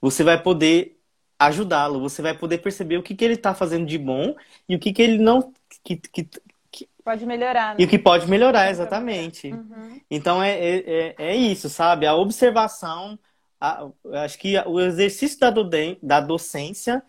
[0.00, 0.98] você vai poder
[1.38, 4.34] ajudá-lo, você vai poder perceber o que, que ele está fazendo de bom
[4.68, 5.52] e o que, que ele não.
[5.84, 6.28] Que, que,
[6.70, 6.88] que...
[7.04, 7.74] Pode melhorar.
[7.74, 7.76] Né?
[7.80, 9.52] E o que pode melhorar, exatamente.
[9.52, 10.00] Uhum.
[10.10, 12.06] Então é, é, é, é, isso, sabe?
[12.06, 13.18] A observação,
[13.60, 13.88] a,
[14.24, 15.68] acho que o exercício da, do,
[16.02, 17.02] da docência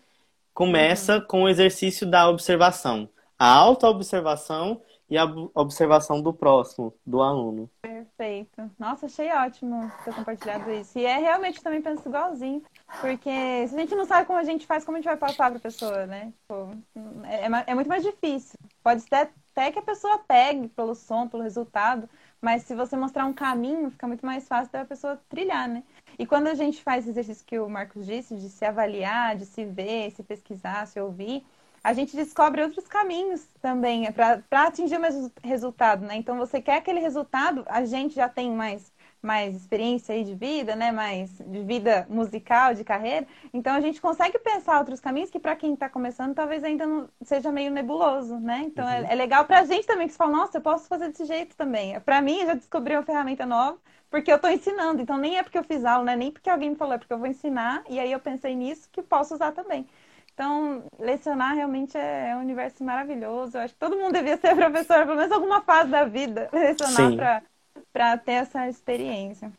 [0.52, 1.26] começa uhum.
[1.26, 3.08] com o exercício da observação.
[3.38, 4.80] A auto-observação
[5.14, 7.70] e a observação do próximo, do aluno.
[7.80, 8.68] Perfeito.
[8.76, 10.98] Nossa, achei ótimo ter compartilhado isso.
[10.98, 12.64] E é realmente também penso igualzinho.
[13.00, 15.50] Porque se a gente não sabe como a gente faz, como a gente vai passar
[15.50, 16.32] para a pessoa, né?
[16.40, 16.76] Tipo,
[17.22, 18.58] é, é, é muito mais difícil.
[18.82, 19.14] Pode ser
[19.54, 22.08] até que a pessoa pegue pelo som, pelo resultado,
[22.40, 25.84] mas se você mostrar um caminho, fica muito mais fácil da pessoa trilhar, né?
[26.18, 29.64] E quando a gente faz exercício que o Marcos disse, de se avaliar, de se
[29.64, 31.44] ver, se pesquisar, se ouvir,
[31.84, 36.16] a gente descobre outros caminhos também é para atingir o mesmo resultado, né?
[36.16, 40.74] Então, você quer aquele resultado, a gente já tem mais, mais experiência aí de vida,
[40.74, 40.90] né?
[40.90, 43.26] Mais de vida musical, de carreira.
[43.52, 47.06] Então, a gente consegue pensar outros caminhos que para quem está começando, talvez ainda não
[47.22, 48.62] seja meio nebuloso, né?
[48.64, 49.06] Então, é, uhum.
[49.06, 51.26] é, é legal para a gente também que você fala, nossa, eu posso fazer desse
[51.26, 52.00] jeito também.
[52.00, 53.78] Para mim, eu já descobri uma ferramenta nova
[54.08, 55.02] porque eu estou ensinando.
[55.02, 56.16] Então, nem é porque eu fiz aula, né?
[56.16, 57.84] Nem porque alguém me falou, é porque eu vou ensinar.
[57.90, 59.86] E aí eu pensei nisso que posso usar também.
[60.34, 63.56] Então, lecionar realmente é, é um universo maravilhoso.
[63.56, 67.44] Eu acho que todo mundo devia ser professor, pelo menos alguma fase da vida, lecionar
[67.92, 69.52] para ter essa experiência.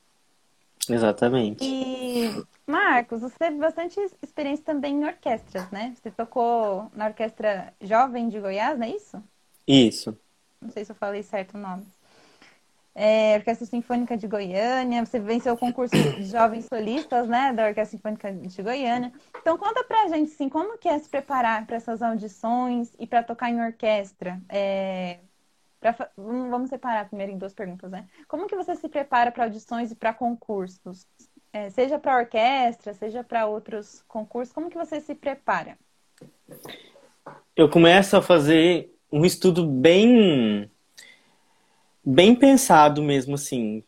[0.89, 1.63] Exatamente.
[1.63, 5.95] E Marcos, você teve bastante experiência também em orquestras, né?
[5.95, 9.23] Você tocou na Orquestra Jovem de Goiás, não é isso?
[9.67, 10.15] Isso.
[10.61, 11.85] Não sei se eu falei certo o nome.
[12.97, 17.97] É, Orquestra Sinfônica de Goiânia, você venceu o concurso de jovens solistas, né, da Orquestra
[17.97, 19.11] Sinfônica de Goiânia.
[19.37, 23.21] Então conta pra gente, assim, como que é se preparar para essas audições e para
[23.21, 24.41] tocar em orquestra?
[24.47, 25.19] É,
[25.81, 28.07] pra, vamos separar primeiro em duas perguntas, né?
[28.29, 31.05] Como que você se prepara para audições e para concursos?
[31.51, 35.77] É, seja para orquestra, seja para outros concursos, como que você se prepara?
[37.53, 40.71] Eu começo a fazer um estudo bem
[42.05, 43.83] bem pensado mesmo assim.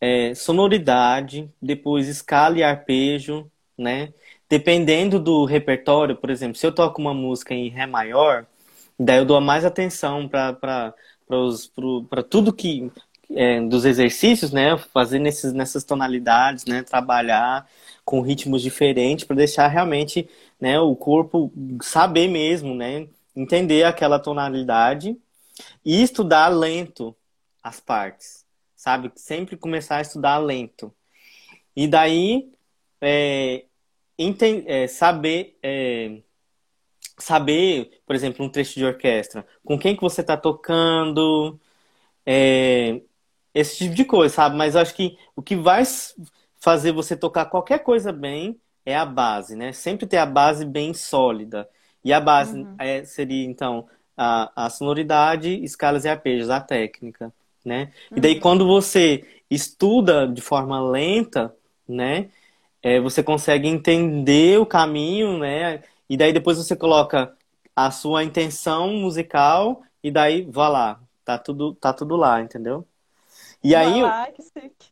[0.00, 4.12] É, sonoridade, depois escala e arpejo, né?
[4.48, 8.46] Dependendo do repertório, por exemplo, se eu toco uma música em Ré maior,
[8.98, 10.94] daí eu dou mais atenção para
[12.28, 12.90] tudo que
[13.30, 14.76] é, dos exercícios, né?
[14.78, 16.82] Fazer nesses, nessas tonalidades, né?
[16.82, 17.68] Trabalhar
[18.04, 20.28] com ritmos diferentes para deixar realmente
[20.60, 23.06] né, o corpo saber mesmo, né?
[23.36, 25.16] Entender aquela tonalidade
[25.84, 27.14] e estudar lento
[27.62, 29.12] as partes, sabe?
[29.16, 30.94] Sempre começar a estudar lento.
[31.76, 32.52] E daí
[33.00, 33.64] é,
[34.66, 36.22] é, saber é,
[37.18, 41.58] saber, por exemplo, um trecho de orquestra, com quem que você está tocando,
[42.24, 43.00] é,
[43.54, 44.56] esse tipo de coisa, sabe?
[44.56, 45.82] Mas eu acho que o que vai
[46.60, 49.72] fazer você tocar qualquer coisa bem é a base, né?
[49.72, 51.68] Sempre ter a base bem sólida.
[52.04, 52.76] E a base uhum.
[52.78, 57.32] é, seria, então, a, a, sonoridade, escalas e arpejos, a técnica,
[57.68, 57.92] né?
[58.10, 58.40] E daí, uhum.
[58.40, 61.54] quando você estuda de forma lenta,
[61.86, 62.30] né?
[62.82, 65.82] É, você consegue entender o caminho, né?
[66.08, 67.36] E daí depois você coloca
[67.76, 72.86] a sua intenção musical e daí, vá lá, tá tudo, tá tudo lá, entendeu?
[73.62, 74.02] E aí.
[74.02, 74.88] Lá, que chique.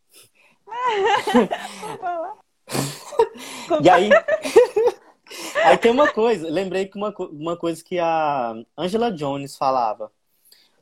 [3.81, 4.09] e aí.
[5.65, 10.11] aí tem uma coisa, lembrei que uma, uma coisa que a Angela Jones falava,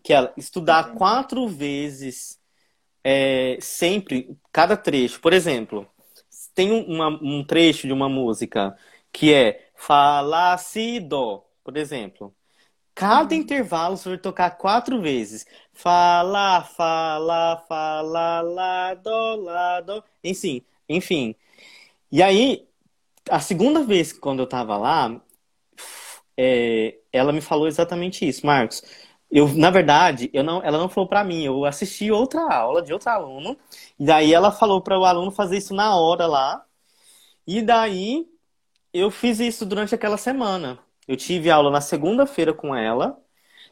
[0.06, 0.94] que ela estudar Sim.
[0.94, 2.40] quatro vezes
[3.04, 5.20] é, sempre cada trecho.
[5.20, 5.90] Por exemplo,
[6.54, 8.78] tem uma, um trecho de uma música
[9.12, 12.34] que é Fala si do, por exemplo.
[12.94, 13.42] Cada uhum.
[13.42, 15.44] intervalo você vai tocar quatro vezes.
[15.74, 20.04] Fala, fala, fala, lá, do, lá, do.
[20.24, 21.36] Enfim, enfim.
[22.12, 22.68] E aí,
[23.30, 25.20] a segunda vez quando eu tava lá,
[26.38, 28.84] é, ela me falou exatamente isso, Marcos.
[29.32, 32.94] Eu, na verdade, eu não, ela não falou para mim, eu assisti outra aula de
[32.94, 33.58] outro aluno,
[34.00, 36.66] e daí ela falou para o aluno fazer isso na hora lá.
[37.48, 38.28] E daí
[38.94, 40.80] eu fiz isso durante aquela semana.
[41.08, 43.20] Eu tive aula na segunda-feira com ela.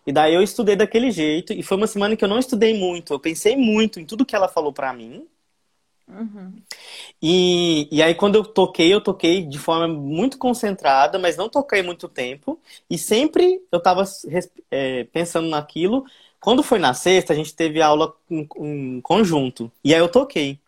[0.07, 1.53] E daí eu estudei daquele jeito.
[1.53, 3.13] E foi uma semana que eu não estudei muito.
[3.13, 5.27] Eu pensei muito em tudo que ela falou para mim.
[6.13, 6.53] Uhum.
[7.21, 11.81] E, e aí, quando eu toquei, eu toquei de forma muito concentrada, mas não toquei
[11.81, 12.59] muito tempo.
[12.89, 14.03] E sempre eu estava
[14.69, 16.05] é, pensando naquilo.
[16.39, 19.71] Quando foi na sexta, a gente teve aula em, em, conjunto.
[19.83, 20.59] E aí eu toquei.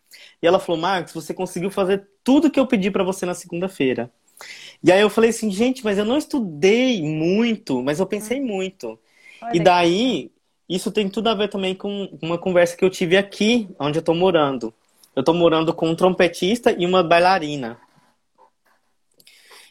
[0.42, 4.10] E ela falou: Marcos, você conseguiu fazer tudo que eu pedi para você na segunda-feira.
[4.82, 8.46] E aí eu falei assim, gente, mas eu não estudei muito, mas eu pensei hum.
[8.46, 8.98] muito.
[9.40, 10.30] Olha e daí,
[10.68, 14.02] isso tem tudo a ver também com uma conversa que eu tive aqui, onde eu
[14.02, 14.72] tô morando.
[15.16, 17.80] Eu tô morando com um trompetista e uma bailarina.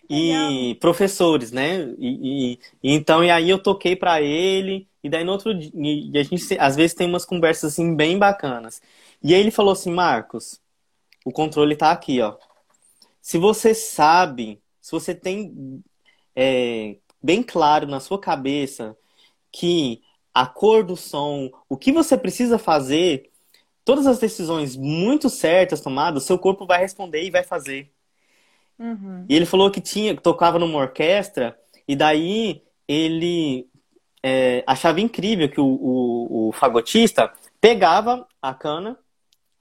[0.10, 1.84] E professores, né?
[1.98, 5.72] E, e, e, então, e aí eu toquei para ele, e daí no outro dia,
[5.74, 8.82] e a gente às vezes tem umas conversas assim bem bacanas.
[9.24, 10.60] E aí ele falou assim, Marcos,
[11.24, 12.36] o controle tá aqui, ó.
[13.22, 15.84] Se você sabe se você tem
[16.36, 18.96] é, bem claro na sua cabeça
[19.52, 23.32] que a cor do som, o que você precisa fazer,
[23.86, 27.92] todas as decisões muito certas tomadas, seu corpo vai responder e vai fazer.
[28.78, 29.26] Uhum.
[29.30, 31.58] E ele falou que tinha, tocava numa orquestra,
[31.88, 33.70] e daí ele
[34.22, 37.32] é, achava incrível que o, o, o, fagotista
[37.62, 38.98] pegava a cana,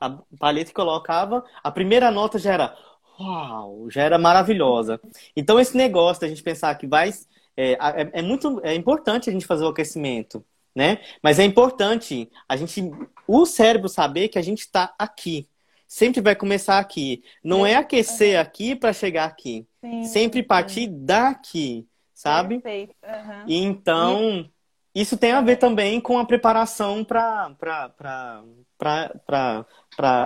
[0.01, 2.77] a palheta e colocava, a primeira nota já era
[3.21, 5.01] uau, já era maravilhosa.
[5.37, 7.11] Então, esse negócio da gente pensar que vai.
[7.57, 10.45] É, é, é, muito é importante a gente fazer o aquecimento,
[10.75, 10.99] né?
[11.23, 12.91] Mas é importante a gente,
[13.27, 15.49] o cérebro saber que a gente está aqui.
[15.87, 17.23] Sempre vai começar aqui.
[17.43, 19.67] Não é aquecer aqui para chegar aqui.
[19.81, 22.61] Sim, Sempre partir daqui, sabe?
[22.61, 22.95] Perfeito.
[23.03, 23.45] Uhum.
[23.47, 24.51] Então,
[24.95, 25.03] e...
[25.03, 27.55] isso tem a ver também com a preparação para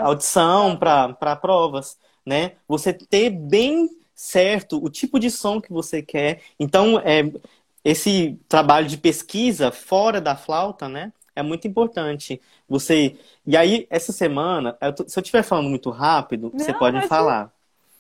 [0.05, 2.53] audição, para provas né?
[2.69, 6.43] Você ter bem certo o tipo de som que você quer.
[6.61, 7.33] Então, é,
[7.83, 11.11] esse trabalho de pesquisa fora da flauta, né?
[11.39, 12.41] É muito importante.
[12.69, 13.17] Você.
[13.47, 14.77] E aí, essa semana,
[15.07, 17.53] se eu estiver falando muito rápido, Não, você pode falar.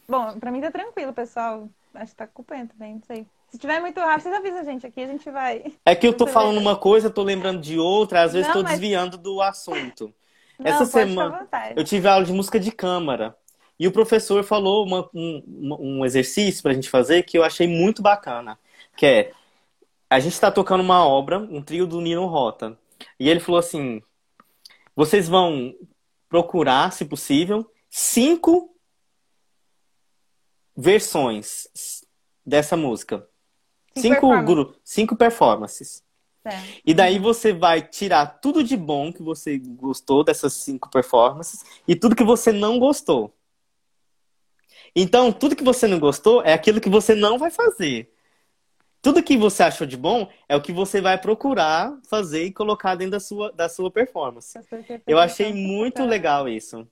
[0.08, 1.68] Bom, pra mim tá tranquilo, pessoal.
[1.94, 3.26] Acho que tá acompanhando também, não sei.
[3.50, 5.72] Se tiver muito rápido, vocês avisam a gente aqui, a gente vai.
[5.84, 8.62] É que eu tô falando uma coisa, tô lembrando de outra, às vezes não, tô
[8.62, 8.72] mas...
[8.72, 10.12] desviando do assunto.
[10.58, 13.36] Não, Essa semana eu tive aula de música de câmara.
[13.78, 15.42] E o professor falou uma, um,
[15.78, 18.58] um exercício pra gente fazer que eu achei muito bacana.
[18.96, 19.32] Que é,
[20.10, 22.76] a gente está tocando uma obra, um trio do Nino Rota.
[23.18, 24.02] E ele falou assim,
[24.94, 25.74] vocês vão
[26.28, 28.74] procurar, se possível, cinco
[30.76, 31.68] versões
[32.44, 33.28] dessa música.
[33.96, 34.80] Cinco, cinco, performances.
[34.84, 36.08] cinco performances.
[36.84, 41.94] E daí você vai tirar tudo de bom que você gostou dessas cinco performances e
[41.94, 43.34] tudo que você não gostou.
[44.94, 48.10] Então, tudo que você não gostou é aquilo que você não vai fazer.
[49.08, 52.94] Tudo que você achou de bom é o que você vai procurar fazer e colocar
[52.94, 54.60] dentro da sua, da sua performance.
[55.06, 56.86] Eu achei muito legal isso.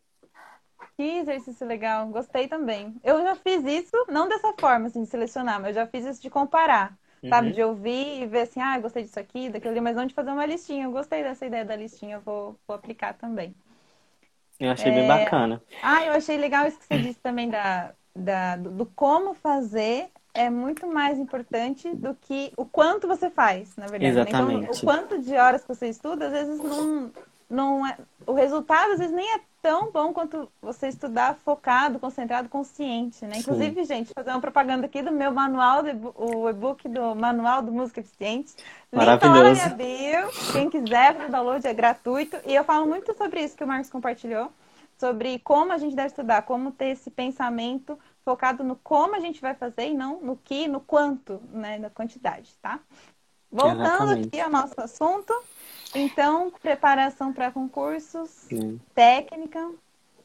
[0.97, 2.97] Que exercício legal, gostei também.
[3.05, 6.23] Eu já fiz isso, não dessa forma, assim, de selecionar, mas eu já fiz isso
[6.23, 6.97] de comparar.
[7.23, 7.29] Uhum.
[7.29, 10.15] Sabe, de ouvir e ver assim, ah, gostei disso aqui, daquilo ali, mas não de
[10.15, 10.85] fazer uma listinha.
[10.85, 13.55] Eu gostei dessa ideia da listinha, vou, vou aplicar também.
[14.59, 14.95] Eu achei é...
[14.95, 15.63] bem bacana.
[15.83, 20.51] Ah, eu achei legal isso que você disse também da, da, do como fazer é
[20.51, 24.13] muito mais importante do que o quanto você faz, na verdade.
[24.13, 24.65] Exatamente.
[24.65, 27.11] Então, o quanto de horas que você estuda, às vezes não,
[27.49, 32.49] não é, o resultado às vezes nem é tão bom quanto você estudar focado, concentrado,
[32.49, 33.39] consciente, né?
[33.39, 33.85] Inclusive, Sim.
[33.85, 35.83] gente, fazer uma propaganda aqui do meu manual,
[36.15, 38.55] o e-book do Manual do Música Eficiente.
[38.93, 39.43] Maravilhoso.
[39.43, 40.31] Link minha bio.
[40.53, 42.37] Quem quiser, para o download é gratuito.
[42.47, 44.53] E eu falo muito sobre isso que o Marcos compartilhou,
[44.99, 49.41] sobre como a gente deve estudar, como ter esse pensamento focado no como a gente
[49.41, 52.81] vai fazer e não no que, no quanto, né, na quantidade, tá?
[53.49, 54.27] Voltando Exatamente.
[54.27, 55.33] aqui ao nosso assunto,
[55.95, 58.81] então, preparação para concursos, Sim.
[58.93, 59.71] técnica,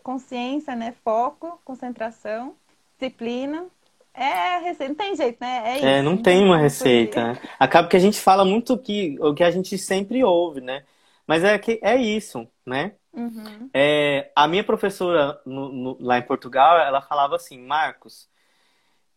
[0.01, 2.55] consciência, né, foco, concentração,
[2.97, 3.67] disciplina,
[4.15, 5.61] é receita, não tem jeito, né?
[5.63, 7.33] É, isso, é não tem uma receita.
[7.33, 7.39] Né?
[7.59, 10.83] Acaba que a gente fala muito que, o que a gente sempre ouve, né?
[11.27, 12.93] Mas é que é isso, né?
[13.13, 13.69] Uhum.
[13.73, 18.29] É, a minha professora no, no, lá em Portugal, ela falava assim, Marcos,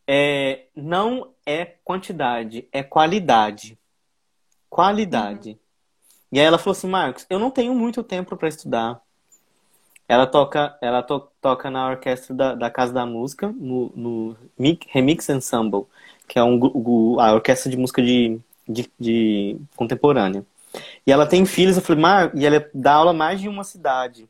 [0.07, 3.79] é, não é quantidade, é qualidade.
[4.69, 5.51] Qualidade.
[5.51, 5.59] Uhum.
[6.33, 9.01] E aí ela falou assim, Marcos, eu não tenho muito tempo para estudar.
[10.09, 14.37] Ela toca, ela to, toca na orquestra da, da Casa da Música, no, no
[14.91, 15.87] Remix Ensemble,
[16.29, 18.39] que é um, a orquestra de música de,
[18.69, 20.45] de, de contemporânea.
[21.07, 24.29] E ela tem filhos, eu falei, Marcos, e ela dá aula mais de uma cidade.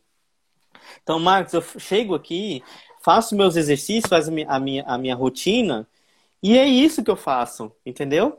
[1.03, 2.63] Então, Marcos, eu chego aqui,
[3.03, 5.87] faço meus exercícios, faço a minha, a minha rotina,
[6.43, 8.39] e é isso que eu faço, entendeu?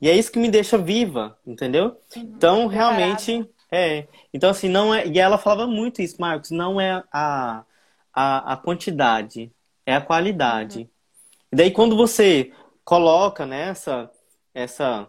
[0.00, 1.96] E é isso que me deixa viva, entendeu?
[2.16, 2.22] Uhum.
[2.22, 4.06] Então, realmente, é.
[4.32, 5.06] Então, assim, não é.
[5.06, 7.64] E ela falava muito isso, Marcos, não é a,
[8.12, 9.52] a, a quantidade,
[9.84, 10.80] é a qualidade.
[10.80, 10.88] Uhum.
[11.52, 12.52] E daí, quando você
[12.84, 14.08] coloca nessa, né,
[14.54, 15.08] essa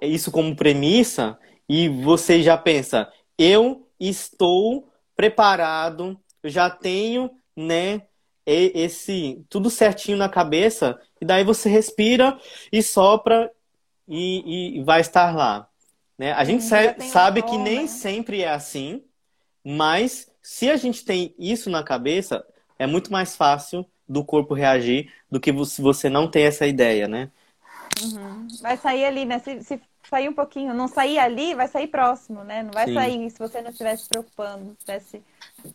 [0.00, 8.02] isso como premissa e você já pensa, eu estou preparado, eu já tenho, né,
[8.46, 12.38] esse tudo certinho na cabeça, e daí você respira
[12.72, 13.50] e sopra
[14.08, 15.68] e, e vai estar lá.
[16.18, 16.32] Né?
[16.32, 19.04] A gente sabe que nem sempre é assim,
[19.64, 22.44] mas se a gente tem isso na cabeça,
[22.78, 27.06] é muito mais fácil do corpo reagir do que se você não tem essa ideia,
[27.06, 27.30] né?
[28.02, 28.46] Uhum.
[28.60, 29.38] Vai sair ali, né?
[29.38, 32.62] Se, se, sair um pouquinho, não sair ali, vai sair próximo, né?
[32.62, 32.94] Não vai Sim.
[32.94, 35.22] sair se você não estivesse se preocupando, estivesse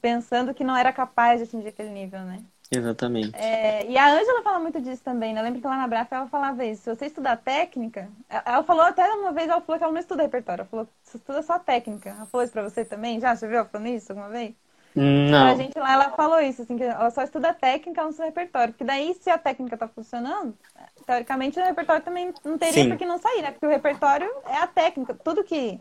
[0.01, 2.43] pensando que não era capaz de atingir aquele nível, né?
[2.71, 3.37] Exatamente.
[3.37, 5.41] É, e a Ângela fala muito disso também, né?
[5.41, 6.83] Lembra que lá na Braf ela falava isso.
[6.83, 10.23] Se você estudar técnica, ela falou até uma vez, ela falou que ela não estuda
[10.23, 12.09] repertório, ela falou que estuda só técnica.
[12.09, 13.19] Ela falou isso pra você também?
[13.19, 13.35] Já?
[13.35, 14.55] Você viu ela falando isso alguma vez?
[14.95, 15.55] Não.
[15.55, 18.73] Pra gente lá, ela falou isso, assim, que ela só estuda técnica, não estuda repertório.
[18.73, 20.57] Porque daí, se a técnica tá funcionando,
[21.05, 22.89] teoricamente o repertório também não teria Sim.
[22.89, 23.51] por que não sair, né?
[23.51, 25.13] Porque o repertório é a técnica.
[25.13, 25.79] Tudo que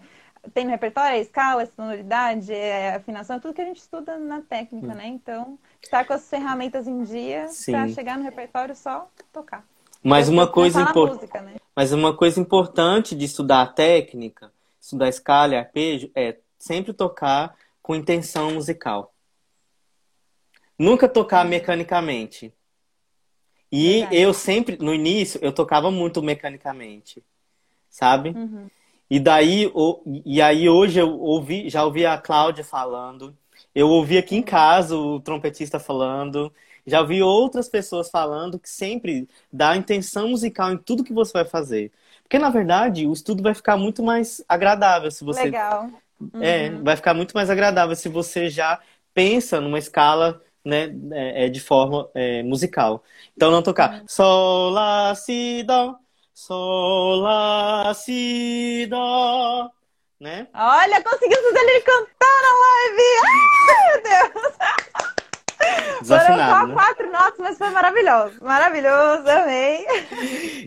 [0.53, 4.19] tem no repertório é escala, é sonoridade, é afinação, é tudo que a gente estuda
[4.19, 4.95] na técnica, hum.
[4.95, 5.07] né?
[5.07, 9.65] Então, estar com as ferramentas em dia para chegar no repertório só tocar.
[10.03, 11.55] Mas uma coisa importante, né?
[11.75, 17.57] mas uma coisa importante de estudar a técnica, estudar escala e arpejo é sempre tocar
[17.81, 19.15] com intenção musical.
[20.79, 22.53] Nunca tocar mecanicamente.
[23.77, 24.17] E Verdade.
[24.17, 27.21] eu sempre, no início, eu tocava muito mecanicamente,
[27.91, 28.31] sabe?
[28.31, 28.69] Uhum.
[29.11, 29.69] E daí,
[30.25, 33.37] e aí hoje eu ouvi, já ouvi a Cláudia falando,
[33.75, 36.53] eu ouvi aqui em casa o trompetista falando,
[36.87, 41.45] já ouvi outras pessoas falando que sempre dá intenção musical em tudo que você vai
[41.45, 41.91] fazer.
[42.23, 45.47] Porque, na verdade, o estudo vai ficar muito mais agradável se você.
[45.47, 45.91] Legal.
[46.41, 46.85] É, uhum.
[46.85, 48.81] vai ficar muito mais agradável se você já
[49.13, 53.03] pensa numa escala né, é, é de forma é, musical.
[53.37, 54.09] Então não tocar uhum.
[54.09, 55.97] sol, lá, si, dó,
[56.33, 59.71] sol, lá, si, dó,
[60.19, 60.49] né?
[60.55, 63.03] Olha, conseguiu fazer ele cantar na live!
[63.25, 64.55] Ai, meu Deus!
[66.05, 66.75] Foram só né?
[66.75, 68.37] quatro notas, mas foi maravilhoso.
[68.43, 69.87] Maravilhoso, amei.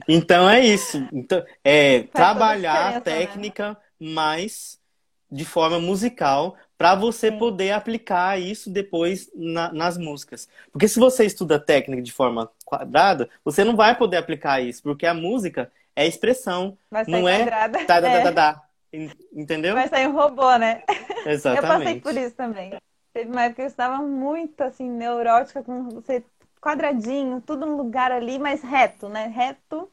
[0.07, 1.07] Então é isso.
[1.13, 2.99] Então, é trabalhar a né?
[3.01, 3.77] técnica, né?
[3.99, 4.79] mas
[5.29, 7.37] de forma musical, para você Sim.
[7.37, 10.47] poder aplicar isso depois na, nas músicas.
[10.71, 15.05] Porque se você estuda técnica de forma quadrada, você não vai poder aplicar isso, porque
[15.05, 17.85] a música é expressão, não é quadrada.
[17.85, 18.63] tá, tá, tá, tá,
[19.33, 19.73] entendeu?
[19.73, 20.83] Vai sair um robô, né?
[21.25, 21.57] Exatamente.
[21.57, 22.77] Eu passei por isso também.
[23.11, 26.23] Teve uma época que eu estava muito assim neurótica com você
[26.61, 29.27] quadradinho, tudo no lugar ali, mas reto, né?
[29.27, 29.89] Reto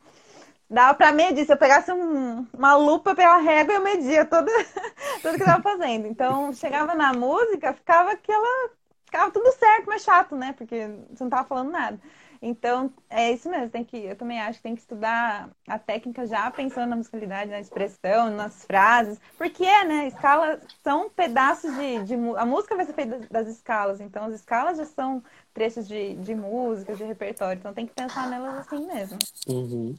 [0.74, 1.46] Dava pra medir.
[1.46, 4.50] Se eu pegasse um, uma lupa pela régua, eu media tudo,
[5.22, 6.08] tudo que eu tava fazendo.
[6.08, 8.70] Então, chegava na música, ficava aquela.
[9.04, 10.52] Ficava tudo certo, mas chato, né?
[10.58, 12.00] Porque você não tava falando nada.
[12.42, 13.70] Então, é isso mesmo.
[13.70, 17.52] Tem que, eu também acho que tem que estudar a técnica já pensando na musicalidade,
[17.52, 19.20] na expressão, nas frases.
[19.38, 20.08] Porque é, né?
[20.08, 22.14] Escalas são pedaços de, de.
[22.36, 24.00] A música vai ser feita das escalas.
[24.00, 25.22] Então, as escalas já são
[25.54, 27.60] trechos de, de música, de repertório.
[27.60, 29.18] Então, tem que pensar nelas assim mesmo.
[29.46, 29.94] Uhum.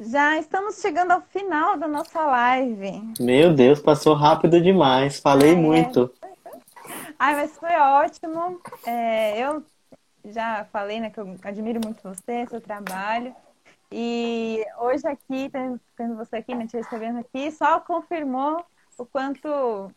[0.00, 3.14] Já estamos chegando ao final da nossa live.
[3.20, 5.20] Meu Deus, passou rápido demais.
[5.20, 5.56] Falei é.
[5.56, 6.12] muito.
[7.18, 8.60] Ai, mas foi ótimo.
[8.84, 9.64] É, eu
[10.24, 13.34] já falei, né, que eu admiro muito você, seu trabalho.
[13.92, 15.48] E hoje aqui,
[15.96, 18.64] tendo você aqui, né, te recebendo aqui, só confirmou
[18.98, 19.48] o quanto,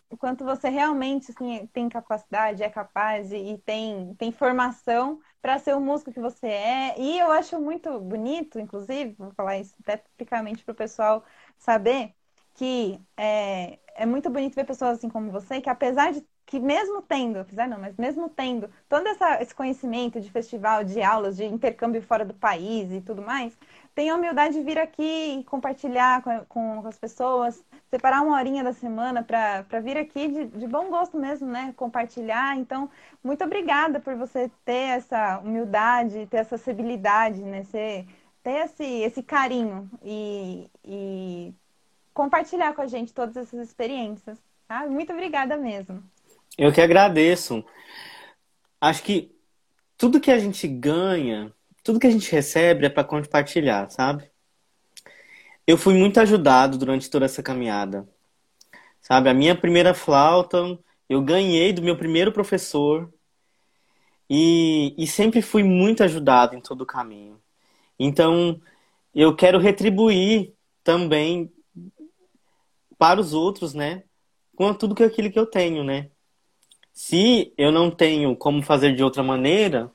[0.10, 5.60] o quanto você realmente assim, tem capacidade, é capaz e, e tem, tem formação para
[5.60, 7.00] ser o músico que você é.
[7.00, 11.24] E eu acho muito bonito, inclusive, vou falar isso tecnicamente para o pessoal
[11.58, 12.14] saber,
[12.56, 17.02] que é, é muito bonito ver pessoas assim como você, que apesar de que mesmo
[17.02, 21.44] tendo, apesar não, mas mesmo tendo todo essa, esse conhecimento de festival, de aulas, de
[21.44, 23.56] intercâmbio fora do país e tudo mais,
[23.94, 28.38] tem a humildade de vir aqui e compartilhar com, com, com as pessoas, separar uma
[28.38, 31.74] horinha da semana para vir aqui de, de, bom gosto mesmo, né?
[31.76, 32.56] Compartilhar.
[32.58, 32.90] Então,
[33.22, 37.66] muito obrigada por você ter essa humildade, ter essa acessibilidade, né?
[37.66, 38.08] Ser,
[38.42, 41.54] ter esse, esse carinho e, e
[42.14, 44.38] compartilhar com a gente todas essas experiências.
[44.66, 44.86] Tá?
[44.88, 46.04] Muito obrigada mesmo.
[46.58, 47.64] Eu que agradeço.
[48.82, 49.36] Acho que
[49.98, 51.54] tudo que a gente ganha
[51.88, 54.30] tudo que a gente recebe é para compartilhar, sabe?
[55.66, 58.06] Eu fui muito ajudado durante toda essa caminhada.
[59.00, 60.78] Sabe, a minha primeira flauta
[61.08, 63.10] eu ganhei do meu primeiro professor
[64.30, 67.42] e, e sempre fui muito ajudado em todo o caminho.
[67.98, 68.62] Então,
[69.16, 70.54] eu quero retribuir
[70.84, 71.50] também
[72.98, 74.04] para os outros, né?
[74.58, 76.12] Com tudo aquilo que eu tenho, né?
[76.98, 79.92] Se eu não tenho como fazer de outra maneira,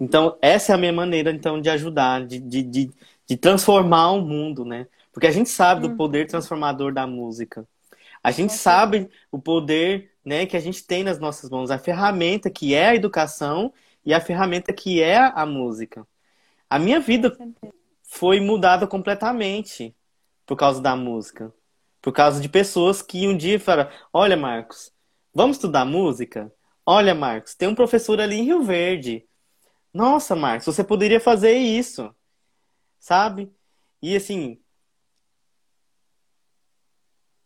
[0.00, 2.90] então, essa é a minha maneira, então, de ajudar, de, de, de,
[3.26, 4.86] de transformar o mundo, né?
[5.12, 5.96] Porque a gente sabe do uhum.
[5.98, 7.68] poder transformador da música.
[8.24, 12.48] A gente sabe o poder né, que a gente tem nas nossas mãos, a ferramenta
[12.48, 13.70] que é a educação
[14.02, 16.06] e a ferramenta que é a música.
[16.70, 17.36] A minha vida
[18.02, 19.94] foi mudada completamente
[20.46, 21.52] por causa da música.
[22.00, 24.90] Por causa de pessoas que um dia falaram: Olha, Marcos,
[25.38, 26.52] vamos estudar música?
[26.84, 29.28] Olha, Marcos, tem um professor ali em Rio Verde
[29.92, 32.14] nossa, Marcos, você poderia fazer isso,
[33.00, 33.52] sabe?
[34.02, 34.60] E assim,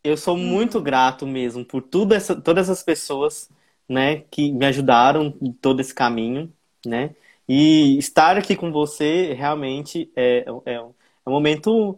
[0.03, 0.83] eu sou muito uhum.
[0.83, 3.49] grato mesmo por tudo essa, todas as pessoas,
[3.87, 6.53] né, que me ajudaram em todo esse caminho,
[6.85, 7.15] né?
[7.47, 10.93] E estar aqui com você realmente é, é, é um
[11.25, 11.97] momento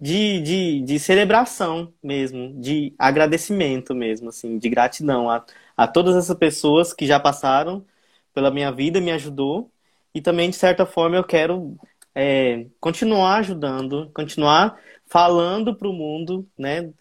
[0.00, 5.44] de, de, de celebração mesmo, de agradecimento mesmo, assim, de gratidão a,
[5.76, 7.84] a todas essas pessoas que já passaram
[8.32, 9.70] pela minha vida, me ajudou.
[10.14, 11.76] E também, de certa forma, eu quero
[12.14, 16.92] é, continuar ajudando, continuar falando para o mundo, né?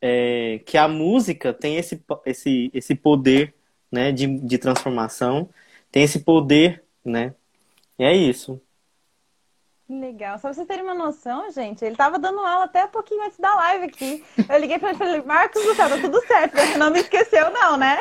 [0.00, 3.54] É, que a música tem esse, esse, esse poder
[3.90, 5.48] né, de, de transformação,
[5.90, 7.34] tem esse poder, né?
[7.98, 8.60] E é isso.
[9.88, 10.38] Legal.
[10.38, 13.38] Só pra vocês terem uma noção, gente, ele tava dando aula até um pouquinho antes
[13.38, 14.24] da live aqui.
[14.48, 17.00] Eu liguei pra ele e falei, Marcos do céu, tá tudo certo, você não me
[17.00, 17.98] esqueceu, não, né?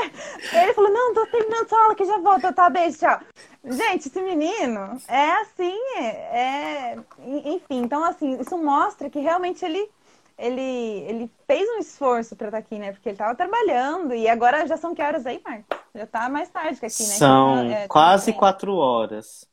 [0.54, 3.20] Ele falou, não, tô terminando sua aula que já volto, tá, beijo, tchau.
[3.66, 6.98] Gente, esse menino é assim, é.
[7.46, 9.90] Enfim, então assim, isso mostra que realmente ele.
[10.36, 12.92] Ele, ele fez um esforço para estar tá aqui, né?
[12.92, 15.78] Porque ele tava trabalhando e agora já são que horas aí, Marcos?
[15.94, 17.14] Já tá mais tarde que aqui, né?
[17.14, 19.48] São é, quase quatro horas.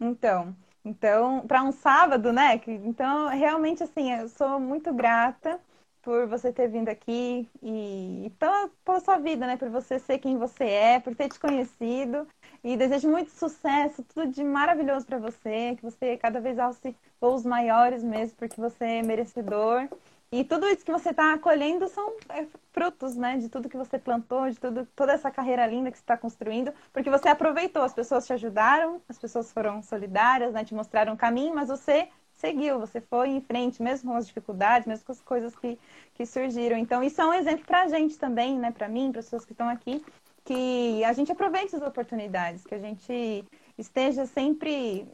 [0.00, 2.60] Então, então, para um sábado, né?
[2.66, 5.60] Então, realmente, assim, eu sou muito grata
[6.02, 9.56] por você ter vindo aqui e, e pela, pela sua vida, né?
[9.56, 12.26] Por você ser quem você é, por ter te conhecido.
[12.64, 17.44] E desejo muito sucesso, tudo de maravilhoso para você, que você cada vez alce voos
[17.44, 19.88] maiores mesmo, porque você é merecedor.
[20.32, 23.36] E tudo isso que você está colhendo são é, frutos, né?
[23.36, 26.72] De tudo que você plantou, de tudo, toda essa carreira linda que você está construindo,
[26.90, 30.64] porque você aproveitou, as pessoas te ajudaram, as pessoas foram solidárias, né?
[30.64, 34.88] Te mostraram o caminho, mas você seguiu, você foi em frente, mesmo com as dificuldades,
[34.88, 35.78] mesmo com as coisas que,
[36.14, 36.78] que surgiram.
[36.78, 38.70] Então, isso é um exemplo para a gente também, né?
[38.70, 40.02] Para mim, para as pessoas que estão aqui,
[40.46, 43.44] que a gente aproveite as oportunidades, que a gente
[43.76, 45.06] esteja sempre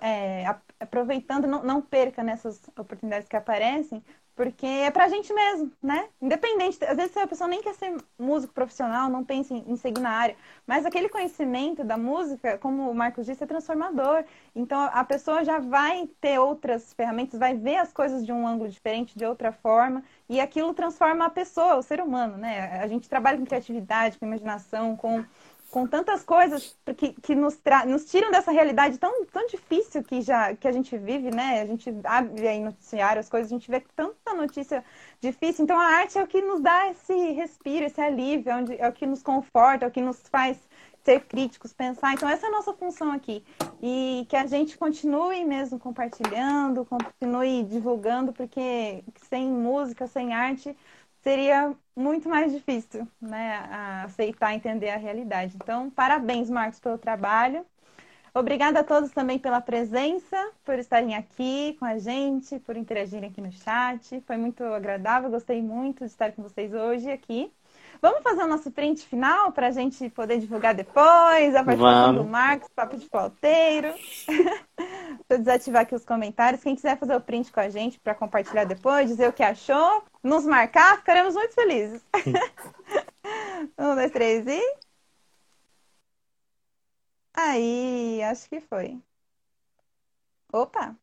[0.00, 0.44] é,
[0.80, 4.02] aproveitando, não, não perca nessas oportunidades que aparecem,
[4.34, 6.08] porque é pra gente mesmo, né?
[6.20, 10.10] Independente, às vezes a pessoa nem quer ser músico profissional, não pensa em, seguir na
[10.10, 14.24] área, mas aquele conhecimento da música, como o Marcos disse, é transformador.
[14.54, 18.68] Então a pessoa já vai ter outras ferramentas, vai ver as coisas de um ângulo
[18.68, 22.80] diferente, de outra forma, e aquilo transforma a pessoa, o ser humano, né?
[22.80, 25.24] A gente trabalha com criatividade, com imaginação, com
[25.74, 27.58] com tantas coisas que, que nos,
[27.88, 31.62] nos tiram dessa realidade tão, tão difícil que, já, que a gente vive, né?
[31.62, 34.84] A gente abre aí noticiário, as coisas, a gente vê tanta notícia
[35.20, 35.64] difícil.
[35.64, 38.88] Então a arte é o que nos dá esse respiro, esse alívio, é, onde, é
[38.88, 40.56] o que nos conforta, é o que nos faz
[41.02, 42.14] ser críticos, pensar.
[42.14, 43.44] Então essa é a nossa função aqui.
[43.82, 50.76] E que a gente continue mesmo compartilhando, continue divulgando, porque sem música, sem arte,
[51.24, 53.58] seria muito mais difícil, né,
[54.04, 55.56] aceitar, entender a realidade.
[55.56, 57.64] Então, parabéns, Marcos, pelo trabalho.
[58.34, 63.40] Obrigada a todos também pela presença, por estarem aqui com a gente, por interagirem aqui
[63.40, 64.20] no chat.
[64.26, 67.50] Foi muito agradável, gostei muito de estar com vocês hoje aqui.
[68.04, 72.22] Vamos fazer o nosso print final para a gente poder divulgar depois, a participação Vamos.
[72.22, 73.08] do Marcos, papo de.
[73.40, 73.96] Deixa
[75.30, 76.62] eu desativar aqui os comentários.
[76.62, 80.04] Quem quiser fazer o print com a gente para compartilhar depois, dizer o que achou,
[80.22, 82.02] nos marcar, ficaremos muito felizes.
[83.78, 84.60] um, dois, três e.
[87.32, 89.00] Aí, acho que foi.
[90.52, 90.94] Opa,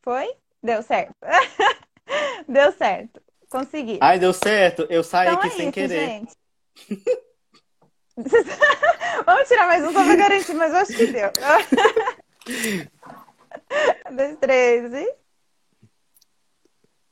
[0.00, 0.34] foi?
[0.62, 1.14] Deu certo.
[2.48, 3.20] deu certo.
[3.50, 3.98] Consegui.
[4.00, 4.86] Ai, deu certo.
[4.88, 6.06] Eu saí então aqui é sem isso, querer.
[6.06, 6.45] Gente.
[9.26, 11.30] Vamos tirar mais um só pra garantir, mas eu acho que deu.
[14.14, 15.14] dois, três e.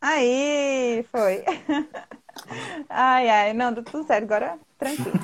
[0.00, 1.44] Aí, foi.
[2.88, 5.18] Ai, ai, não, deu tudo certo, agora tranquilo.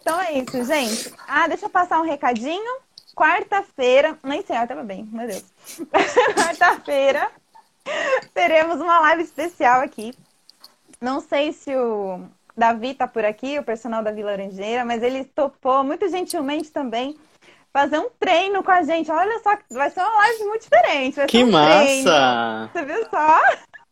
[0.00, 1.14] Então é isso, gente.
[1.26, 2.82] Ah, deixa eu passar um recadinho.
[3.14, 5.44] Quarta-feira, nem sei, ah, tava bem, meu Deus.
[6.34, 7.30] Quarta-feira
[8.32, 10.12] teremos uma live especial aqui.
[11.00, 15.24] Não sei se o Davi tá por aqui, o personal da Vila Laranjeira, mas ele
[15.24, 17.16] topou muito gentilmente também
[17.72, 19.10] fazer um treino com a gente.
[19.10, 21.26] Olha só, vai ser uma live muito diferente.
[21.26, 22.70] que um massa!
[22.70, 22.70] Treino.
[22.72, 23.40] Você viu só?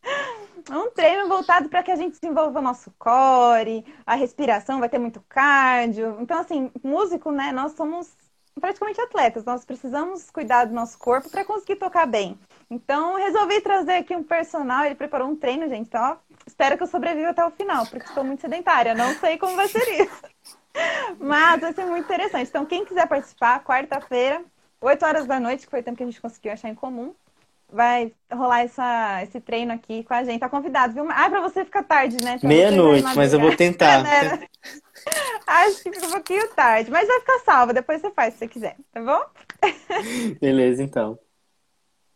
[0.71, 4.97] Um treino voltado para que a gente desenvolva o nosso core, a respiração, vai ter
[4.97, 6.15] muito cardio.
[6.21, 7.51] Então, assim, músico, né?
[7.51, 8.15] Nós somos
[8.59, 12.39] praticamente atletas, nós precisamos cuidar do nosso corpo para conseguir tocar bem.
[12.69, 15.87] Então, resolvi trazer aqui um personal, ele preparou um treino, gente.
[15.87, 16.15] Então, ó,
[16.45, 19.67] espero que eu sobreviva até o final, porque estou muito sedentária, não sei como vai
[19.67, 20.21] ser isso.
[21.19, 22.49] Mas vai ser muito interessante.
[22.49, 24.41] Então, quem quiser participar, quarta-feira,
[24.81, 27.13] 8 horas da noite, que foi o tempo que a gente conseguiu achar em comum,
[27.71, 30.39] vai rolar essa, esse treino aqui com a gente.
[30.39, 31.07] Tá convidado, viu?
[31.09, 32.39] Ah, pra você ficar tarde, né?
[32.43, 34.03] Meia-noite, mas eu vou tentar.
[34.05, 34.47] É, né?
[35.45, 37.73] Acho que fica um pouquinho tarde, mas vai ficar salva.
[37.73, 39.21] Depois você faz se você quiser, tá bom?
[40.39, 41.19] Beleza, então.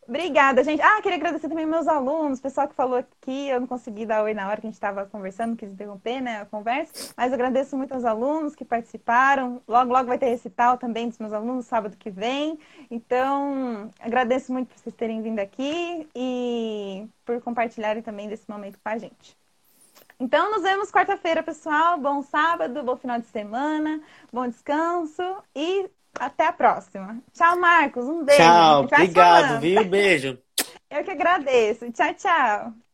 [0.08, 0.80] Obrigada, gente.
[0.80, 3.50] Ah, queria agradecer também meus alunos, pessoal que falou aqui.
[3.50, 6.40] Eu não consegui dar oi na hora que a gente estava conversando, quis interromper né,
[6.40, 7.12] a conversa.
[7.14, 9.60] Mas agradeço muito aos alunos que participaram.
[9.68, 12.58] Logo, logo vai ter recital também dos meus alunos, sábado que vem.
[12.90, 18.88] Então, agradeço muito por vocês terem vindo aqui e por compartilharem também desse momento com
[18.88, 19.36] a gente.
[20.18, 21.98] Então, nos vemos quarta-feira, pessoal.
[21.98, 24.00] Bom sábado, bom final de semana,
[24.32, 25.22] bom descanso
[25.54, 25.90] e
[26.20, 27.22] até a próxima.
[27.32, 28.04] Tchau, Marcos.
[28.04, 28.38] Um beijo.
[28.42, 29.60] Tchau, obrigado, falando.
[29.60, 29.84] viu?
[29.84, 30.38] Beijo.
[30.90, 31.90] Eu que agradeço.
[31.92, 32.87] Tchau, tchau.